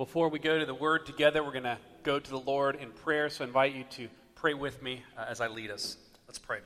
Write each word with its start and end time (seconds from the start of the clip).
before 0.00 0.30
we 0.30 0.38
go 0.38 0.58
to 0.58 0.64
the 0.64 0.72
word 0.72 1.04
together, 1.04 1.44
we're 1.44 1.52
going 1.52 1.62
to 1.62 1.76
go 2.04 2.18
to 2.18 2.30
the 2.30 2.40
Lord 2.40 2.76
in 2.76 2.90
prayer. 2.90 3.28
So 3.28 3.44
I 3.44 3.46
invite 3.46 3.74
you 3.74 3.84
to 3.90 4.08
pray 4.34 4.54
with 4.54 4.82
me 4.82 5.02
uh, 5.14 5.26
as 5.28 5.42
I 5.42 5.48
lead 5.48 5.70
us. 5.70 5.98
Let's 6.26 6.38
pray. 6.38 6.60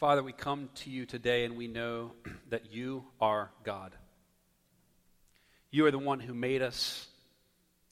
Father, 0.00 0.24
we 0.24 0.32
come 0.32 0.70
to 0.74 0.90
you 0.90 1.06
today 1.06 1.44
and 1.44 1.56
we 1.56 1.68
know 1.68 2.10
that 2.50 2.72
you 2.72 3.04
are 3.20 3.52
God. 3.62 3.92
You 5.70 5.86
are 5.86 5.92
the 5.92 6.00
one 6.00 6.18
who 6.18 6.34
made 6.34 6.60
us, 6.60 7.06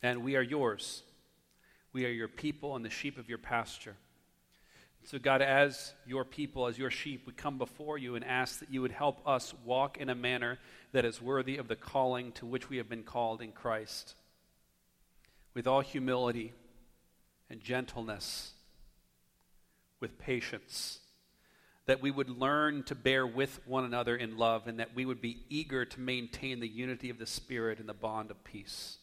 and 0.03 0.25
we 0.25 0.35
are 0.35 0.43
yours. 0.43 1.05
We 1.93 2.07
are 2.07 2.11
your 2.11 2.27
people 2.27 2.75
and 2.75 2.85
the 2.85 2.91
sheep 2.91 3.19
of 3.19 3.29
your 3.29 3.39
pasture. 3.39 3.95
So, 5.05 5.19
God, 5.19 5.43
as 5.43 5.95
your 6.07 6.25
people, 6.25 6.67
as 6.67 6.79
your 6.79 6.91
sheep, 6.91 7.27
we 7.27 7.33
come 7.33 7.59
before 7.59 7.99
you 7.99 8.15
and 8.15 8.25
ask 8.25 8.61
that 8.61 8.71
you 8.71 8.83
would 8.83 8.93
help 8.93 9.27
us 9.27 9.55
walk 9.65 9.97
in 9.97 10.09
a 10.09 10.15
manner 10.15 10.59
that 10.93 11.05
is 11.05 11.23
worthy 11.23 11.57
of 11.57 11.69
the 11.69 11.77
calling 11.77 12.33
to 12.33 12.47
which 12.47 12.69
we 12.69 12.77
have 12.77 12.89
been 12.89 13.03
called 13.03 13.41
in 13.41 13.53
Christ. 13.53 14.15
With 15.55 15.67
all 15.67 15.81
humility 15.81 16.53
and 17.49 17.61
gentleness, 17.61 18.53
with 19.99 20.19
patience, 20.19 21.01
that 21.87 22.01
we 22.01 22.13
would 22.13 22.29
learn 22.29 22.85
to 22.85 22.95
bear 22.95 23.27
with 23.27 23.59
one 23.67 23.85
another 23.85 24.15
in 24.15 24.37
love, 24.37 24.69
and 24.69 24.79
that 24.79 24.95
we 24.95 25.05
would 25.05 25.21
be 25.21 25.43
eager 25.49 25.85
to 25.85 26.01
maintain 26.01 26.61
the 26.61 26.69
unity 26.69 27.11
of 27.11 27.19
the 27.19 27.27
Spirit 27.27 27.81
and 27.81 27.89
the 27.89 27.95
bond 27.95 28.31
of 28.31 28.45
peace. 28.45 28.99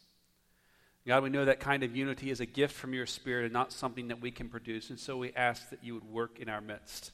God, 1.07 1.23
we 1.23 1.29
know 1.29 1.45
that 1.45 1.61
kind 1.61 1.83
of 1.83 1.95
unity 1.95 2.31
is 2.31 2.41
a 2.41 2.45
gift 2.45 2.75
from 2.75 2.93
your 2.93 3.05
Spirit 3.05 3.45
and 3.45 3.53
not 3.53 3.71
something 3.71 4.09
that 4.09 4.19
we 4.19 4.29
can 4.29 4.49
produce. 4.49 4.89
And 4.89 4.99
so 4.99 5.15
we 5.15 5.31
ask 5.37 5.69
that 5.69 5.81
you 5.81 5.93
would 5.93 6.03
work 6.03 6.37
in 6.37 6.49
our 6.49 6.59
midst. 6.59 7.13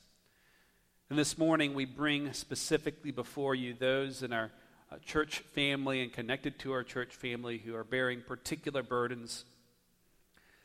And 1.12 1.20
this 1.20 1.38
morning, 1.38 1.76
we 1.76 1.86
bring 1.86 2.34
specifically 2.34 3.12
before 3.12 3.54
you 3.54 3.76
those 3.76 4.24
in 4.24 4.34
our 4.34 4.52
uh, 4.92 4.96
church 5.06 5.40
family 5.54 6.02
and 6.02 6.12
connected 6.12 6.58
to 6.60 6.72
our 6.72 6.82
church 6.82 7.14
family 7.14 7.60
who 7.60 7.76
are 7.76 7.84
bearing 7.84 8.24
particular 8.24 8.82
burdens. 8.82 9.46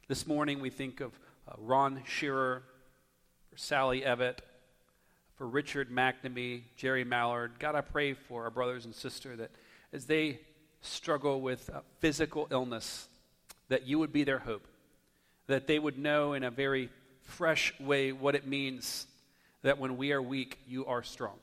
This 0.08 0.26
morning, 0.26 0.60
we 0.60 0.70
think 0.70 1.02
of 1.02 1.12
uh, 1.46 1.52
Ron 1.58 2.00
Shearer, 2.06 2.62
for 3.50 3.58
Sally 3.58 4.00
Evett, 4.00 4.38
for 5.36 5.46
Richard 5.46 5.90
McNamee, 5.90 6.62
Jerry 6.76 7.04
Mallard. 7.04 7.58
God, 7.58 7.74
I 7.74 7.82
pray 7.82 8.14
for 8.14 8.44
our 8.44 8.50
brothers 8.50 8.86
and 8.86 8.94
sisters 8.94 9.38
that 9.38 9.50
as 9.92 10.06
they 10.06 10.40
struggle 10.80 11.42
with 11.42 11.68
uh, 11.68 11.80
physical 11.98 12.48
illness, 12.50 13.06
that 13.68 13.86
you 13.86 13.98
would 13.98 14.12
be 14.12 14.24
their 14.24 14.38
hope, 14.38 14.66
that 15.46 15.66
they 15.66 15.78
would 15.78 15.98
know 15.98 16.32
in 16.32 16.42
a 16.42 16.50
very 16.50 16.90
fresh 17.22 17.72
way 17.78 18.12
what 18.12 18.34
it 18.34 18.46
means 18.46 19.06
that 19.62 19.78
when 19.78 19.96
we 19.96 20.12
are 20.12 20.22
weak, 20.22 20.58
you 20.66 20.86
are 20.86 21.02
strong. 21.02 21.38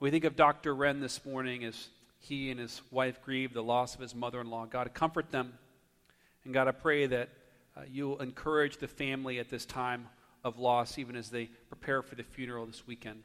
We 0.00 0.10
think 0.10 0.24
of 0.24 0.36
Dr. 0.36 0.74
Wren 0.74 1.00
this 1.00 1.24
morning 1.24 1.64
as 1.64 1.88
he 2.20 2.50
and 2.50 2.60
his 2.60 2.80
wife 2.90 3.22
grieve 3.22 3.52
the 3.52 3.62
loss 3.62 3.94
of 3.94 4.00
his 4.00 4.14
mother 4.14 4.40
in 4.40 4.50
law. 4.50 4.66
God, 4.66 4.92
comfort 4.94 5.30
them. 5.30 5.54
And 6.44 6.54
God, 6.54 6.68
I 6.68 6.72
pray 6.72 7.06
that 7.06 7.28
uh, 7.76 7.82
you 7.90 8.08
will 8.08 8.20
encourage 8.20 8.78
the 8.78 8.88
family 8.88 9.38
at 9.38 9.50
this 9.50 9.64
time 9.64 10.08
of 10.44 10.58
loss, 10.58 10.98
even 10.98 11.16
as 11.16 11.30
they 11.30 11.46
prepare 11.68 12.02
for 12.02 12.14
the 12.14 12.22
funeral 12.22 12.66
this 12.66 12.86
weekend. 12.86 13.22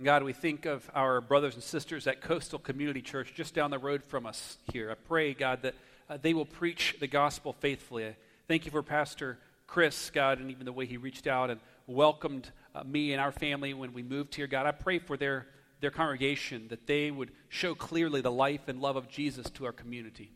God, 0.00 0.22
we 0.22 0.32
think 0.32 0.64
of 0.64 0.88
our 0.94 1.20
brothers 1.20 1.54
and 1.54 1.62
sisters 1.62 2.06
at 2.06 2.20
Coastal 2.20 2.60
Community 2.60 3.02
Church 3.02 3.32
just 3.34 3.52
down 3.52 3.72
the 3.72 3.80
road 3.80 4.04
from 4.04 4.26
us 4.26 4.56
here. 4.72 4.92
I 4.92 4.94
pray, 4.94 5.34
God, 5.34 5.62
that 5.62 5.74
uh, 6.08 6.18
they 6.22 6.34
will 6.34 6.44
preach 6.44 6.94
the 7.00 7.08
gospel 7.08 7.52
faithfully. 7.52 8.06
I 8.06 8.14
thank 8.46 8.64
you 8.64 8.70
for 8.70 8.84
Pastor 8.84 9.40
Chris, 9.66 10.10
God, 10.10 10.38
and 10.38 10.52
even 10.52 10.66
the 10.66 10.72
way 10.72 10.86
he 10.86 10.98
reached 10.98 11.26
out 11.26 11.50
and 11.50 11.58
welcomed 11.88 12.48
uh, 12.76 12.84
me 12.84 13.12
and 13.12 13.20
our 13.20 13.32
family 13.32 13.74
when 13.74 13.92
we 13.92 14.04
moved 14.04 14.36
here. 14.36 14.46
God, 14.46 14.66
I 14.66 14.70
pray 14.70 15.00
for 15.00 15.16
their, 15.16 15.48
their 15.80 15.90
congregation 15.90 16.68
that 16.68 16.86
they 16.86 17.10
would 17.10 17.32
show 17.48 17.74
clearly 17.74 18.20
the 18.20 18.30
life 18.30 18.68
and 18.68 18.80
love 18.80 18.94
of 18.94 19.08
Jesus 19.08 19.50
to 19.50 19.66
our 19.66 19.72
community. 19.72 20.30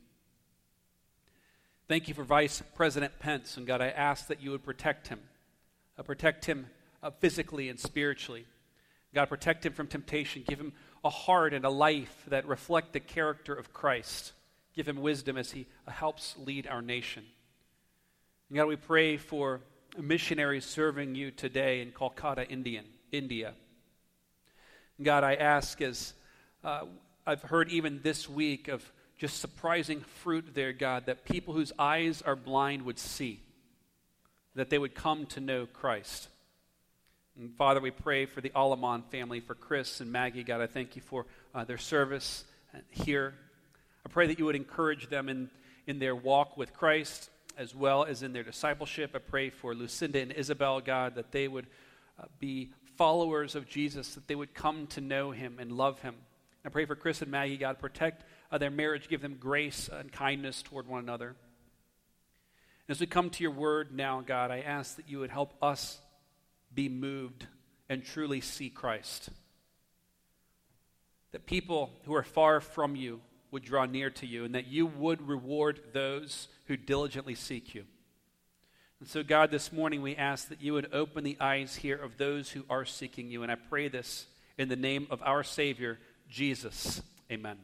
Thank 1.86 2.08
you 2.08 2.14
for 2.14 2.24
Vice 2.24 2.64
President 2.74 3.20
Pence, 3.20 3.56
and 3.56 3.64
God, 3.64 3.80
I 3.80 3.90
ask 3.90 4.26
that 4.26 4.42
you 4.42 4.50
would 4.50 4.64
protect 4.64 5.06
him, 5.06 5.20
uh, 5.96 6.02
protect 6.02 6.46
him 6.46 6.66
uh, 7.00 7.10
physically 7.10 7.68
and 7.68 7.78
spiritually. 7.78 8.44
God, 9.14 9.28
protect 9.28 9.66
him 9.66 9.72
from 9.72 9.86
temptation. 9.86 10.44
Give 10.46 10.58
him 10.58 10.72
a 11.04 11.10
heart 11.10 11.52
and 11.52 11.64
a 11.64 11.70
life 11.70 12.24
that 12.28 12.46
reflect 12.46 12.92
the 12.92 13.00
character 13.00 13.54
of 13.54 13.72
Christ. 13.72 14.32
Give 14.74 14.88
him 14.88 15.02
wisdom 15.02 15.36
as 15.36 15.50
he 15.50 15.66
helps 15.86 16.34
lead 16.38 16.66
our 16.66 16.80
nation. 16.80 17.24
And 18.48 18.56
God, 18.56 18.68
we 18.68 18.76
pray 18.76 19.18
for 19.18 19.60
missionaries 19.98 20.64
serving 20.64 21.14
you 21.14 21.30
today 21.30 21.82
in 21.82 21.92
Kolkata, 21.92 22.50
Indian, 22.50 22.86
India. 23.10 23.54
God, 25.02 25.24
I 25.24 25.34
ask 25.34 25.80
as 25.82 26.14
uh, 26.64 26.84
I've 27.26 27.42
heard 27.42 27.70
even 27.70 28.00
this 28.02 28.28
week 28.28 28.68
of 28.68 28.90
just 29.18 29.40
surprising 29.40 30.00
fruit 30.00 30.54
there, 30.54 30.72
God, 30.72 31.06
that 31.06 31.24
people 31.24 31.54
whose 31.54 31.72
eyes 31.78 32.22
are 32.22 32.36
blind 32.36 32.82
would 32.82 32.98
see, 32.98 33.40
that 34.54 34.70
they 34.70 34.78
would 34.78 34.94
come 34.94 35.26
to 35.26 35.40
know 35.40 35.66
Christ. 35.66 36.28
And 37.38 37.54
Father, 37.56 37.80
we 37.80 37.90
pray 37.90 38.26
for 38.26 38.42
the 38.42 38.50
Alamon 38.50 39.04
family, 39.10 39.40
for 39.40 39.54
Chris 39.54 40.00
and 40.00 40.12
Maggie. 40.12 40.44
God, 40.44 40.60
I 40.60 40.66
thank 40.66 40.96
you 40.96 41.02
for 41.02 41.24
uh, 41.54 41.64
their 41.64 41.78
service 41.78 42.44
here. 42.90 43.34
I 44.04 44.10
pray 44.10 44.26
that 44.26 44.38
you 44.38 44.44
would 44.44 44.56
encourage 44.56 45.08
them 45.08 45.30
in, 45.30 45.48
in 45.86 45.98
their 45.98 46.14
walk 46.14 46.58
with 46.58 46.74
Christ 46.74 47.30
as 47.56 47.74
well 47.74 48.04
as 48.04 48.22
in 48.22 48.32
their 48.32 48.42
discipleship. 48.42 49.12
I 49.14 49.18
pray 49.18 49.48
for 49.48 49.74
Lucinda 49.74 50.20
and 50.20 50.32
Isabel, 50.32 50.80
God, 50.80 51.14
that 51.14 51.32
they 51.32 51.48
would 51.48 51.66
uh, 52.20 52.26
be 52.38 52.70
followers 52.96 53.54
of 53.54 53.66
Jesus, 53.66 54.14
that 54.14 54.28
they 54.28 54.34
would 54.34 54.54
come 54.54 54.86
to 54.88 55.00
know 55.00 55.30
him 55.30 55.56
and 55.58 55.72
love 55.72 56.00
him. 56.00 56.16
I 56.64 56.68
pray 56.68 56.84
for 56.84 56.94
Chris 56.94 57.22
and 57.22 57.30
Maggie, 57.30 57.56
God, 57.56 57.78
protect 57.78 58.24
uh, 58.50 58.58
their 58.58 58.70
marriage, 58.70 59.08
give 59.08 59.22
them 59.22 59.36
grace 59.40 59.88
and 59.90 60.12
kindness 60.12 60.62
toward 60.62 60.86
one 60.86 61.00
another. 61.00 61.34
As 62.88 63.00
we 63.00 63.06
come 63.06 63.30
to 63.30 63.42
your 63.42 63.52
word 63.52 63.94
now, 63.94 64.20
God, 64.20 64.50
I 64.50 64.60
ask 64.60 64.96
that 64.96 65.08
you 65.08 65.18
would 65.20 65.30
help 65.30 65.54
us 65.62 65.98
be 66.74 66.88
moved 66.88 67.46
and 67.88 68.04
truly 68.04 68.40
see 68.40 68.70
Christ. 68.70 69.28
That 71.32 71.46
people 71.46 71.90
who 72.04 72.14
are 72.14 72.22
far 72.22 72.60
from 72.60 72.96
you 72.96 73.20
would 73.50 73.62
draw 73.62 73.84
near 73.84 74.10
to 74.10 74.26
you, 74.26 74.44
and 74.44 74.54
that 74.54 74.66
you 74.66 74.86
would 74.86 75.28
reward 75.28 75.80
those 75.92 76.48
who 76.66 76.76
diligently 76.76 77.34
seek 77.34 77.74
you. 77.74 77.84
And 78.98 79.08
so, 79.08 79.22
God, 79.22 79.50
this 79.50 79.72
morning 79.72 80.00
we 80.00 80.14
ask 80.16 80.48
that 80.48 80.62
you 80.62 80.72
would 80.74 80.92
open 80.92 81.24
the 81.24 81.36
eyes 81.40 81.76
here 81.76 81.96
of 81.96 82.18
those 82.18 82.50
who 82.50 82.64
are 82.70 82.84
seeking 82.84 83.30
you. 83.30 83.42
And 83.42 83.50
I 83.50 83.56
pray 83.56 83.88
this 83.88 84.26
in 84.56 84.68
the 84.68 84.76
name 84.76 85.06
of 85.10 85.20
our 85.22 85.42
Savior, 85.42 85.98
Jesus. 86.30 87.02
Amen. 87.30 87.58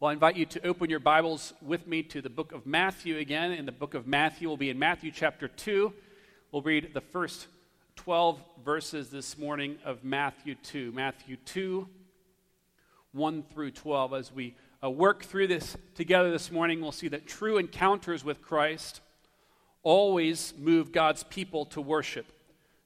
Well, 0.00 0.10
I 0.10 0.12
invite 0.12 0.36
you 0.36 0.46
to 0.46 0.66
open 0.66 0.90
your 0.90 0.98
Bibles 0.98 1.52
with 1.60 1.86
me 1.86 2.02
to 2.04 2.22
the 2.22 2.30
book 2.30 2.52
of 2.52 2.66
Matthew 2.66 3.18
again. 3.18 3.52
In 3.52 3.66
the 3.66 3.72
book 3.72 3.94
of 3.94 4.06
Matthew, 4.06 4.48
we'll 4.48 4.56
be 4.56 4.70
in 4.70 4.78
Matthew 4.78 5.10
chapter 5.10 5.46
2. 5.46 5.92
We'll 6.52 6.62
read 6.62 6.94
the 6.94 7.00
first 7.00 7.48
12 7.96 8.40
verses 8.64 9.10
this 9.10 9.36
morning 9.36 9.78
of 9.84 10.04
Matthew 10.04 10.54
2. 10.54 10.92
Matthew 10.92 11.36
2, 11.44 11.88
1 13.12 13.42
through 13.52 13.72
12. 13.72 14.14
As 14.14 14.32
we 14.32 14.54
uh, 14.82 14.88
work 14.88 15.24
through 15.24 15.48
this 15.48 15.76
together 15.96 16.30
this 16.30 16.52
morning, 16.52 16.80
we'll 16.80 16.92
see 16.92 17.08
that 17.08 17.26
true 17.26 17.58
encounters 17.58 18.22
with 18.22 18.42
Christ 18.42 19.00
always 19.82 20.54
move 20.56 20.92
God's 20.92 21.24
people 21.24 21.66
to 21.66 21.80
worship. 21.80 22.26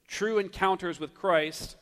True 0.09 0.39
encounters 0.39 0.99
with 0.99 1.13
Christ 1.13 1.77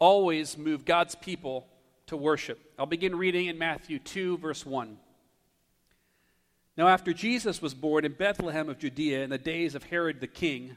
always 0.00 0.58
move 0.58 0.84
God's 0.84 1.14
people 1.14 1.68
to 2.08 2.16
worship. 2.16 2.58
I'll 2.76 2.86
begin 2.86 3.14
reading 3.14 3.46
in 3.46 3.56
Matthew 3.56 4.00
2, 4.00 4.38
verse 4.38 4.66
1. 4.66 4.98
Now, 6.76 6.88
after 6.88 7.12
Jesus 7.12 7.62
was 7.62 7.72
born 7.72 8.04
in 8.04 8.14
Bethlehem 8.14 8.68
of 8.68 8.78
Judea 8.78 9.22
in 9.22 9.30
the 9.30 9.38
days 9.38 9.76
of 9.76 9.84
Herod 9.84 10.20
the 10.20 10.26
king, 10.26 10.76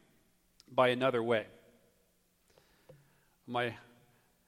by 0.71 0.89
another 0.89 1.21
way. 1.21 1.45
My 3.45 3.75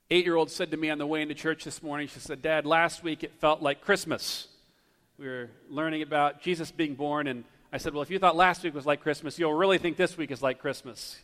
eight 0.09 0.25
year 0.25 0.35
old 0.35 0.49
said 0.49 0.71
to 0.71 0.77
me 0.77 0.89
on 0.89 0.97
the 0.97 1.07
way 1.07 1.21
into 1.21 1.35
church 1.35 1.63
this 1.63 1.83
morning, 1.83 2.07
she 2.07 2.19
said, 2.19 2.41
Dad, 2.41 2.65
last 2.65 3.03
week 3.03 3.23
it 3.23 3.33
felt 3.39 3.61
like 3.61 3.81
Christmas. 3.81 4.47
We 5.17 5.27
were 5.27 5.49
learning 5.69 6.01
about 6.01 6.41
Jesus 6.41 6.71
being 6.71 6.95
born, 6.95 7.27
and 7.27 7.43
I 7.71 7.77
said, 7.77 7.93
Well, 7.93 8.01
if 8.01 8.09
you 8.09 8.19
thought 8.19 8.35
last 8.35 8.63
week 8.63 8.73
was 8.73 8.85
like 8.85 9.01
Christmas, 9.01 9.37
you'll 9.37 9.53
really 9.53 9.77
think 9.77 9.97
this 9.97 10.17
week 10.17 10.31
is 10.31 10.41
like 10.41 10.59
Christmas 10.59 11.19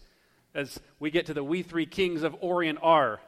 as 0.54 0.80
we 1.00 1.12
get 1.12 1.28
to 1.28 1.34
the 1.34 1.44
We 1.44 1.64
Three 1.64 1.86
Kings 1.86 2.24
of 2.24 2.36
Orient 2.42 2.80
are. 2.82 3.20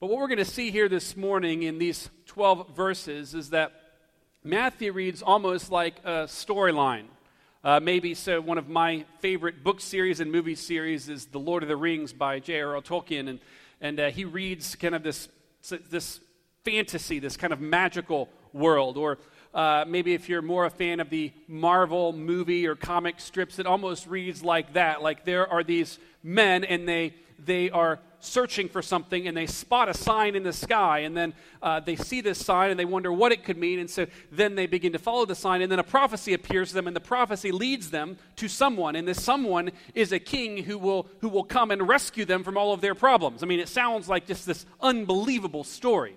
But 0.00 0.08
what 0.08 0.18
we're 0.18 0.28
going 0.28 0.38
to 0.38 0.44
see 0.44 0.70
here 0.70 0.88
this 0.88 1.16
morning 1.16 1.62
in 1.62 1.78
these 1.78 2.08
12 2.26 2.74
verses 2.74 3.34
is 3.34 3.50
that 3.50 3.72
Matthew 4.42 4.92
reads 4.92 5.20
almost 5.20 5.70
like 5.70 5.98
a 6.04 6.24
storyline. 6.24 7.04
Uh, 7.62 7.78
maybe 7.78 8.14
so. 8.14 8.40
One 8.40 8.56
of 8.56 8.70
my 8.70 9.04
favorite 9.18 9.62
book 9.62 9.82
series 9.82 10.20
and 10.20 10.32
movie 10.32 10.54
series 10.54 11.10
is 11.10 11.26
The 11.26 11.38
Lord 11.38 11.62
of 11.62 11.68
the 11.68 11.76
Rings 11.76 12.10
by 12.10 12.38
J.R.R. 12.38 12.80
Tolkien, 12.80 13.28
and 13.28 13.38
and 13.82 14.00
uh, 14.00 14.10
he 14.10 14.24
reads 14.24 14.74
kind 14.76 14.94
of 14.94 15.02
this 15.02 15.28
this 15.90 16.20
fantasy, 16.64 17.18
this 17.18 17.36
kind 17.36 17.52
of 17.52 17.60
magical 17.60 18.30
world. 18.54 18.96
Or 18.96 19.18
uh, 19.54 19.84
maybe 19.86 20.14
if 20.14 20.28
you're 20.28 20.42
more 20.42 20.64
a 20.64 20.70
fan 20.70 21.00
of 21.00 21.10
the 21.10 21.32
Marvel 21.48 22.12
movie 22.12 22.66
or 22.66 22.74
comic 22.74 23.20
strips, 23.20 23.58
it 23.58 23.66
almost 23.66 24.06
reads 24.06 24.42
like 24.42 24.74
that. 24.74 25.02
Like 25.02 25.24
there 25.24 25.46
are 25.48 25.64
these 25.64 25.98
men, 26.22 26.64
and 26.64 26.88
they 26.88 27.14
they 27.44 27.70
are 27.70 27.98
searching 28.20 28.68
for 28.68 28.82
something 28.82 29.26
and 29.26 29.36
they 29.36 29.46
spot 29.46 29.88
a 29.88 29.94
sign 29.94 30.36
in 30.36 30.42
the 30.42 30.52
sky 30.52 31.00
and 31.00 31.16
then 31.16 31.32
uh, 31.62 31.80
they 31.80 31.96
see 31.96 32.20
this 32.20 32.44
sign 32.44 32.70
and 32.70 32.78
they 32.78 32.84
wonder 32.84 33.10
what 33.10 33.32
it 33.32 33.44
could 33.44 33.56
mean 33.56 33.78
and 33.78 33.88
so 33.88 34.06
then 34.30 34.54
they 34.54 34.66
begin 34.66 34.92
to 34.92 34.98
follow 34.98 35.24
the 35.24 35.34
sign 35.34 35.62
and 35.62 35.72
then 35.72 35.78
a 35.78 35.84
prophecy 35.84 36.34
appears 36.34 36.68
to 36.68 36.74
them 36.74 36.86
and 36.86 36.94
the 36.94 37.00
prophecy 37.00 37.50
leads 37.50 37.90
them 37.90 38.18
to 38.36 38.46
someone 38.46 38.94
and 38.94 39.08
this 39.08 39.22
someone 39.22 39.70
is 39.94 40.12
a 40.12 40.18
king 40.18 40.62
who 40.62 40.76
will 40.76 41.06
who 41.20 41.30
will 41.30 41.44
come 41.44 41.70
and 41.70 41.88
rescue 41.88 42.26
them 42.26 42.44
from 42.44 42.58
all 42.58 42.74
of 42.74 42.82
their 42.82 42.94
problems 42.94 43.42
i 43.42 43.46
mean 43.46 43.58
it 43.58 43.68
sounds 43.68 44.06
like 44.06 44.26
just 44.26 44.44
this 44.44 44.66
unbelievable 44.82 45.64
story 45.64 46.14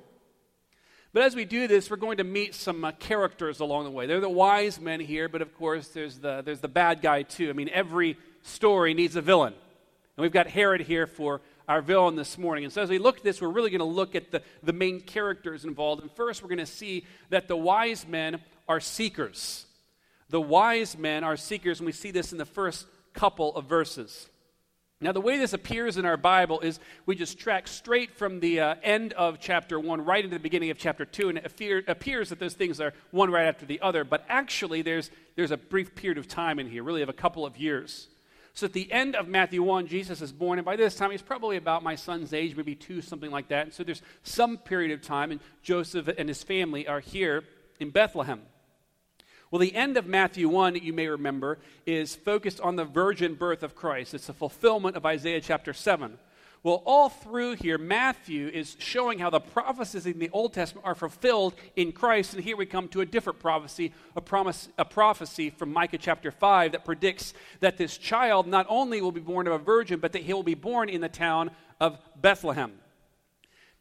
but 1.13 1.21
as 1.21 1.35
we 1.35 1.45
do 1.45 1.67
this, 1.67 1.91
we're 1.91 1.97
going 1.97 2.17
to 2.17 2.23
meet 2.23 2.55
some 2.55 2.83
uh, 2.83 2.91
characters 2.93 3.59
along 3.59 3.83
the 3.83 3.91
way. 3.91 4.07
They're 4.07 4.19
the 4.19 4.29
wise 4.29 4.81
men 4.81 4.99
here, 4.99 5.29
but 5.29 5.43
of 5.43 5.55
course, 5.55 5.87
there's 5.89 6.17
the, 6.17 6.41
there's 6.41 6.59
the 6.59 6.67
bad 6.67 7.01
guy 7.01 7.21
too. 7.21 7.49
I 7.49 7.53
mean, 7.53 7.69
every 7.69 8.17
story 8.41 8.93
needs 8.95 9.15
a 9.15 9.21
villain. 9.21 9.53
And 9.53 10.21
we've 10.21 10.31
got 10.31 10.47
Herod 10.47 10.81
here 10.81 11.05
for 11.05 11.41
our 11.67 11.81
villain 11.81 12.15
this 12.15 12.37
morning. 12.37 12.63
And 12.63 12.73
so 12.73 12.81
as 12.81 12.89
we 12.89 12.97
look 12.97 13.17
at 13.17 13.23
this, 13.23 13.41
we're 13.41 13.49
really 13.49 13.69
going 13.69 13.79
to 13.79 13.85
look 13.85 14.15
at 14.15 14.31
the, 14.31 14.41
the 14.63 14.73
main 14.73 15.01
characters 15.01 15.65
involved. 15.65 16.01
And 16.01 16.11
first, 16.11 16.41
we're 16.41 16.49
going 16.49 16.57
to 16.57 16.65
see 16.65 17.05
that 17.29 17.47
the 17.47 17.55
wise 17.55 18.07
men 18.07 18.41
are 18.67 18.79
seekers. 18.79 19.65
The 20.29 20.41
wise 20.41 20.97
men 20.97 21.23
are 21.23 21.37
seekers, 21.37 21.79
and 21.79 21.85
we 21.85 21.91
see 21.91 22.11
this 22.11 22.31
in 22.31 22.37
the 22.37 22.45
first 22.45 22.87
couple 23.13 23.55
of 23.55 23.65
verses. 23.65 24.29
Now, 25.01 25.11
the 25.11 25.21
way 25.21 25.37
this 25.37 25.51
appears 25.51 25.97
in 25.97 26.05
our 26.05 26.15
Bible 26.15 26.61
is 26.61 26.79
we 27.05 27.15
just 27.15 27.37
track 27.37 27.67
straight 27.67 28.15
from 28.15 28.39
the 28.39 28.61
uh, 28.61 28.75
end 28.81 29.11
of 29.13 29.39
chapter 29.39 29.77
1 29.77 30.05
right 30.05 30.23
into 30.23 30.37
the 30.37 30.41
beginning 30.41 30.69
of 30.69 30.77
chapter 30.77 31.03
2, 31.03 31.29
and 31.29 31.37
it 31.39 31.45
appear, 31.45 31.83
appears 31.87 32.29
that 32.29 32.39
those 32.39 32.53
things 32.53 32.79
are 32.79 32.93
one 33.11 33.29
right 33.29 33.45
after 33.45 33.65
the 33.65 33.81
other. 33.81 34.05
But 34.05 34.23
actually, 34.29 34.81
there's, 34.81 35.11
there's 35.35 35.51
a 35.51 35.57
brief 35.57 35.93
period 35.93 36.17
of 36.17 36.27
time 36.27 36.57
in 36.57 36.69
here, 36.69 36.83
really 36.83 37.01
of 37.01 37.09
a 37.09 37.13
couple 37.13 37.45
of 37.45 37.57
years. 37.57 38.07
So 38.53 38.65
at 38.67 38.73
the 38.73 38.91
end 38.91 39.15
of 39.15 39.27
Matthew 39.27 39.63
1, 39.63 39.87
Jesus 39.87 40.21
is 40.21 40.31
born, 40.31 40.59
and 40.59 40.65
by 40.65 40.75
this 40.75 40.95
time 40.95 41.11
he's 41.11 41.23
probably 41.23 41.57
about 41.57 41.83
my 41.83 41.95
son's 41.95 42.33
age, 42.33 42.55
maybe 42.55 42.75
two, 42.75 43.01
something 43.01 43.31
like 43.31 43.47
that. 43.47 43.65
And 43.65 43.73
so 43.73 43.83
there's 43.83 44.03
some 44.21 44.57
period 44.57 44.91
of 44.91 45.01
time, 45.01 45.31
and 45.31 45.41
Joseph 45.63 46.07
and 46.07 46.29
his 46.29 46.43
family 46.43 46.87
are 46.87 46.99
here 46.99 47.43
in 47.79 47.89
Bethlehem. 47.89 48.41
Well, 49.53 49.59
the 49.59 49.75
end 49.75 49.97
of 49.97 50.07
Matthew 50.07 50.49
1, 50.49 50.77
you 50.77 50.93
may 50.93 51.07
remember, 51.07 51.59
is 51.85 52.15
focused 52.15 52.59
on 52.59 52.75
the 52.75 52.85
virgin 52.85 53.35
birth 53.35 53.61
of 53.61 53.75
Christ. 53.75 54.15
It's 54.15 54.27
a 54.27 54.33
fulfillment 54.33 54.97
of 54.97 55.05
Isaiah 55.05 55.41
chapter 55.41 55.73
7. 55.73 56.17
Well, 56.63 56.81
all 56.87 57.09
through 57.09 57.57
here, 57.57 57.77
Matthew 57.77 58.47
is 58.47 58.75
showing 58.79 59.19
how 59.19 59.29
the 59.29 59.39
prophecies 59.39 60.07
in 60.07 60.17
the 60.17 60.31
Old 60.33 60.53
Testament 60.53 60.87
are 60.87 60.95
fulfilled 60.95 61.53
in 61.75 61.91
Christ. 61.91 62.33
And 62.33 62.43
here 62.43 62.57
we 62.57 62.65
come 62.65 62.87
to 62.87 63.01
a 63.01 63.05
different 63.05 63.37
prophecy, 63.37 63.93
a, 64.15 64.21
promise, 64.21 64.69
a 64.79 64.85
prophecy 64.85 65.51
from 65.51 65.71
Micah 65.71 65.99
chapter 65.99 66.31
5 66.31 66.71
that 66.71 66.83
predicts 66.83 67.35
that 67.59 67.77
this 67.77 67.95
child 67.99 68.47
not 68.47 68.65
only 68.69 69.03
will 69.03 69.11
be 69.11 69.21
born 69.21 69.45
of 69.45 69.53
a 69.53 69.59
virgin, 69.59 69.99
but 69.99 70.13
that 70.13 70.23
he 70.23 70.33
will 70.33 70.41
be 70.41 70.55
born 70.55 70.89
in 70.89 70.99
the 70.99 71.09
town 71.09 71.51
of 71.79 71.99
Bethlehem. 72.19 72.71